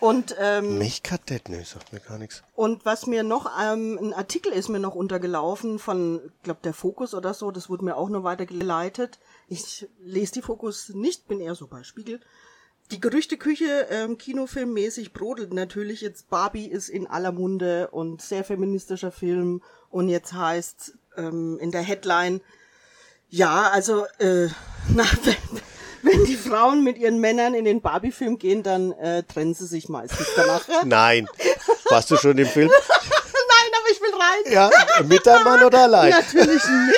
und 0.00 0.34
ähm, 0.40 0.78
Mech-Kadett, 0.78 1.48
ne, 1.48 1.64
sagt 1.64 1.92
mir 1.92 2.00
gar 2.00 2.18
nichts. 2.18 2.42
Und 2.56 2.84
was 2.84 3.06
mir 3.06 3.22
noch, 3.22 3.48
ähm, 3.62 3.96
ein 4.02 4.12
Artikel 4.12 4.52
ist 4.52 4.68
mir 4.68 4.80
noch 4.80 4.96
untergelaufen 4.96 5.78
von, 5.78 6.20
glaube 6.42 6.60
der 6.64 6.74
Fokus 6.74 7.14
oder 7.14 7.32
so, 7.32 7.52
das 7.52 7.70
wurde 7.70 7.84
mir 7.84 7.96
auch 7.96 8.08
noch 8.08 8.24
weitergeleitet. 8.24 9.20
Ich 9.46 9.88
lese 10.00 10.32
die 10.32 10.42
Fokus 10.42 10.88
nicht, 10.88 11.28
bin 11.28 11.40
eher 11.40 11.54
so 11.54 11.68
bei 11.68 11.84
Spiegel 11.84 12.20
die 12.90 13.00
Gerüchteküche 13.00 13.86
ähm, 13.90 14.18
kinofilmmäßig 14.18 15.12
brodelt 15.12 15.52
natürlich 15.52 16.00
jetzt. 16.00 16.28
Barbie 16.28 16.66
ist 16.66 16.88
in 16.88 17.06
aller 17.06 17.32
Munde 17.32 17.88
und 17.92 18.20
sehr 18.20 18.44
feministischer 18.44 19.12
Film 19.12 19.62
und 19.90 20.08
jetzt 20.08 20.32
heißt 20.32 20.98
ähm, 21.16 21.58
in 21.60 21.70
der 21.70 21.82
Headline 21.82 22.40
ja, 23.30 23.70
also 23.70 24.04
äh, 24.18 24.48
na, 24.88 25.04
wenn, 25.24 25.60
wenn 26.02 26.24
die 26.24 26.36
Frauen 26.36 26.84
mit 26.84 26.98
ihren 26.98 27.18
Männern 27.18 27.54
in 27.54 27.64
den 27.64 27.80
Barbie-Film 27.80 28.38
gehen, 28.38 28.62
dann 28.62 28.92
äh, 28.92 29.22
trennen 29.22 29.54
sie 29.54 29.66
sich 29.66 29.88
meistens 29.88 30.26
danach. 30.36 30.62
Nein. 30.84 31.28
Warst 31.88 32.10
du 32.10 32.16
schon 32.16 32.36
im 32.38 32.46
Film? 32.46 32.68
Nein, 32.92 33.70
aber 33.78 33.90
ich 33.90 34.00
will 34.00 34.14
rein. 34.14 34.52
Ja, 34.52 35.04
mit 35.04 35.26
deinem 35.26 35.44
Mann 35.44 35.62
oder 35.62 35.82
allein? 35.82 36.10
Natürlich 36.10 36.62
mit. 36.64 36.96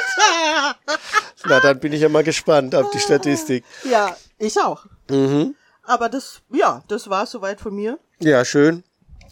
Na, 1.44 1.60
dann 1.60 1.80
bin 1.80 1.92
ich 1.92 2.00
ja 2.00 2.08
mal 2.08 2.22
gespannt 2.22 2.74
auf 2.74 2.90
die 2.90 3.00
Statistik. 3.00 3.64
Ja, 3.84 4.16
ich 4.38 4.58
auch. 4.60 4.86
Mhm. 5.10 5.54
Aber 5.82 6.08
das, 6.08 6.40
ja, 6.52 6.82
das 6.88 7.10
war 7.10 7.26
soweit 7.26 7.60
von 7.60 7.74
mir. 7.74 7.98
Ja, 8.20 8.44
schön. 8.44 8.84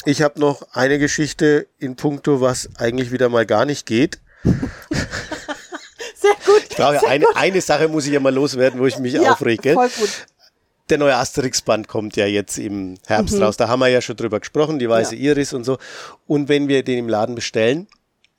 Ich 0.05 0.23
habe 0.23 0.41
noch 0.41 0.63
eine 0.73 0.99
Geschichte 0.99 1.69
in 1.79 1.95
puncto, 1.95 2.41
was 2.41 2.69
eigentlich 2.79 3.13
wieder 3.13 3.29
mal 3.29 3.47
gar 3.47 3.65
nicht 3.65 3.87
geht. 3.87 4.19
Ich 6.71 6.77
glaube, 6.77 7.07
eine, 7.07 7.27
eine 7.35 7.61
Sache 7.61 7.89
muss 7.89 8.07
ich 8.07 8.13
ja 8.13 8.21
mal 8.21 8.33
loswerden, 8.33 8.81
wo 8.81 8.87
ich 8.87 8.99
mich 8.99 9.15
ja, 9.15 9.33
aufrege. 9.33 9.75
Voll 9.75 9.89
gut. 9.89 10.27
Der 10.89 10.99
neue 10.99 11.17
Asterix-Band 11.17 11.89
kommt 11.89 12.17
ja 12.17 12.27
jetzt 12.27 12.59
im 12.59 12.97
Herbst 13.07 13.37
mhm. 13.37 13.43
raus. 13.43 13.57
Da 13.57 13.69
haben 13.69 13.81
wir 13.81 13.89
ja 13.89 14.01
schon 14.01 14.17
drüber 14.17 14.41
gesprochen, 14.41 14.79
die 14.79 14.89
weiße 14.89 15.15
ja. 15.15 15.33
Iris 15.33 15.53
und 15.53 15.65
so. 15.65 15.79
Und 16.27 16.49
wenn 16.49 16.69
wir 16.69 16.83
den 16.83 16.99
im 16.99 17.09
Laden 17.09 17.35
bestellen, 17.35 17.87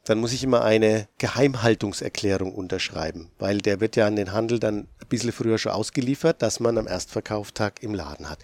dann 0.05 0.17
muss 0.17 0.33
ich 0.33 0.43
immer 0.43 0.63
eine 0.63 1.07
Geheimhaltungserklärung 1.19 2.53
unterschreiben, 2.53 3.29
weil 3.37 3.59
der 3.59 3.79
wird 3.79 3.95
ja 3.95 4.07
an 4.07 4.15
den 4.15 4.31
Handel 4.31 4.59
dann 4.59 4.79
ein 4.79 5.07
bisschen 5.09 5.31
früher 5.31 5.57
schon 5.57 5.73
ausgeliefert, 5.73 6.41
dass 6.41 6.59
man 6.59 6.77
am 6.77 6.87
Erstverkauftag 6.87 7.83
im 7.83 7.93
Laden 7.93 8.29
hat. 8.29 8.39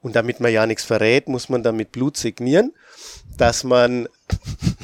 Und 0.00 0.16
damit 0.16 0.40
man 0.40 0.52
ja 0.52 0.66
nichts 0.66 0.84
verrät, 0.84 1.28
muss 1.28 1.48
man 1.48 1.62
dann 1.62 1.76
mit 1.76 1.92
Blut 1.92 2.16
signieren, 2.16 2.72
dass 3.36 3.64
man, 3.64 4.08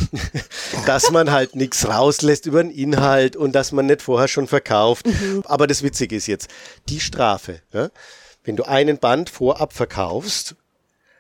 dass 0.86 1.10
man 1.10 1.30
halt 1.30 1.56
nichts 1.56 1.86
rauslässt 1.86 2.46
über 2.46 2.62
den 2.62 2.70
Inhalt 2.70 3.36
und 3.36 3.52
dass 3.52 3.72
man 3.72 3.86
nicht 3.86 4.02
vorher 4.02 4.28
schon 4.28 4.46
verkauft. 4.46 5.06
Mhm. 5.06 5.42
Aber 5.46 5.66
das 5.66 5.82
Witzige 5.82 6.16
ist 6.16 6.26
jetzt, 6.26 6.48
die 6.88 7.00
Strafe, 7.00 7.60
ja, 7.72 7.90
wenn 8.44 8.56
du 8.56 8.64
einen 8.64 8.98
Band 8.98 9.30
vorab 9.30 9.72
verkaufst, 9.72 10.56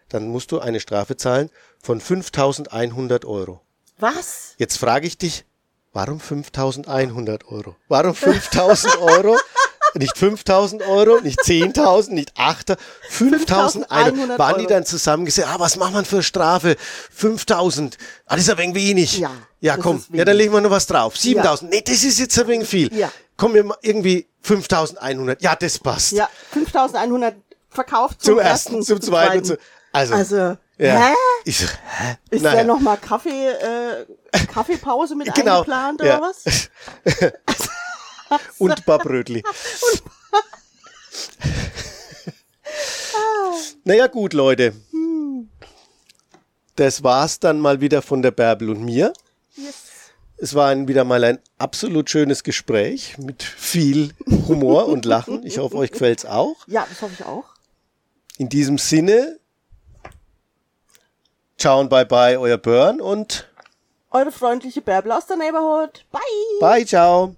dann 0.08 0.28
musst 0.28 0.52
du 0.52 0.58
eine 0.58 0.80
Strafe 0.80 1.16
zahlen 1.16 1.50
von 1.80 2.00
5100 2.00 3.24
Euro. 3.24 3.60
Was? 3.98 4.54
Jetzt 4.58 4.78
frage 4.78 5.06
ich 5.06 5.16
dich, 5.16 5.44
warum 5.92 6.20
5100 6.20 7.46
Euro? 7.46 7.76
Warum 7.88 8.14
5000 8.14 8.98
Euro? 8.98 9.38
nicht 9.94 10.16
5000 10.16 10.82
Euro, 10.82 11.20
nicht 11.20 11.40
10.000, 11.40 12.12
nicht 12.12 12.36
8.000, 12.38 12.76
5100. 13.08 14.38
Waren 14.38 14.60
die 14.60 14.66
dann 14.66 14.84
zusammengesetzt? 14.84 15.48
Ah, 15.48 15.58
was 15.58 15.76
macht 15.76 15.92
man 15.92 16.04
für 16.04 16.22
Strafe? 16.22 16.76
5000. 17.10 17.98
Ah, 18.26 18.36
das 18.36 18.44
ist 18.44 18.50
ein 18.50 18.58
wenig 18.58 18.74
wenig. 18.74 19.18
Ja. 19.18 19.30
Ja, 19.60 19.76
komm. 19.76 20.04
Ja, 20.12 20.24
dann 20.24 20.36
legen 20.36 20.52
wir 20.52 20.60
noch 20.60 20.70
was 20.70 20.86
drauf. 20.86 21.16
7000. 21.16 21.72
Ja. 21.72 21.78
Nee, 21.78 21.84
das 21.86 22.02
ist 22.02 22.18
jetzt 22.18 22.38
ein 22.38 22.48
wenig 22.48 22.68
viel. 22.68 22.92
Ja. 22.94 23.10
Komm, 23.36 23.54
wir 23.54 23.64
irgendwie 23.82 24.26
5100. 24.42 25.40
Ja, 25.42 25.54
das 25.54 25.78
passt. 25.78 26.12
Ja, 26.12 26.28
5100 26.52 27.36
verkauft 27.70 28.22
zum, 28.22 28.34
zum 28.34 28.38
ersten, 28.40 28.82
zum, 28.82 29.00
zum 29.00 29.00
zweiten. 29.00 29.44
zweiten. 29.44 29.62
Also, 29.92 30.14
also 30.14 30.36
ja. 30.78 30.96
Hä? 30.96 31.14
Ich 31.44 31.58
so, 31.58 31.66
hä? 31.66 32.16
Ist 32.30 32.42
naja. 32.42 32.58
da 32.58 32.64
nochmal 32.64 32.96
Kaffee, 32.96 33.48
äh, 33.48 34.06
Kaffeepause 34.52 35.14
mit 35.14 35.32
genau. 35.34 35.58
eingeplant 35.58 36.00
oder 36.00 36.10
ja. 36.10 36.20
was? 36.20 36.70
Und 38.58 38.70
ein 38.70 38.84
paar 38.84 38.98
Brötli. 38.98 39.42
naja, 43.84 44.06
gut, 44.06 44.32
Leute. 44.32 44.72
Hm. 44.90 45.48
Das 46.76 47.02
war's 47.02 47.40
dann 47.40 47.60
mal 47.60 47.80
wieder 47.80 48.02
von 48.02 48.22
der 48.22 48.30
Bärbel 48.30 48.70
und 48.70 48.82
mir. 48.82 49.12
Yes. 49.56 49.74
Es 50.38 50.54
war 50.54 50.70
ein, 50.70 50.88
wieder 50.88 51.04
mal 51.04 51.22
ein 51.22 51.38
absolut 51.58 52.10
schönes 52.10 52.42
Gespräch 52.42 53.16
mit 53.18 53.42
viel 53.42 54.12
Humor 54.48 54.86
und 54.88 55.04
Lachen. 55.04 55.46
Ich 55.46 55.58
hoffe, 55.58 55.76
euch 55.76 55.92
gefällt's 55.92 56.24
auch. 56.24 56.56
Ja, 56.66 56.86
das 56.88 57.02
hoffe 57.02 57.14
ich 57.18 57.24
auch. 57.24 57.44
In 58.38 58.48
diesem 58.48 58.78
Sinne, 58.78 59.38
Ciao 61.62 61.78
und 61.78 61.90
bye 61.90 62.04
bye, 62.04 62.40
euer 62.40 62.58
Burn 62.58 63.00
und 63.00 63.48
eure 64.10 64.32
freundliche 64.32 64.80
Bärbel 64.80 65.12
aus 65.12 65.26
der 65.26 65.36
Neighborhood. 65.36 66.04
Bye. 66.10 66.20
Bye, 66.60 66.84
ciao. 66.84 67.36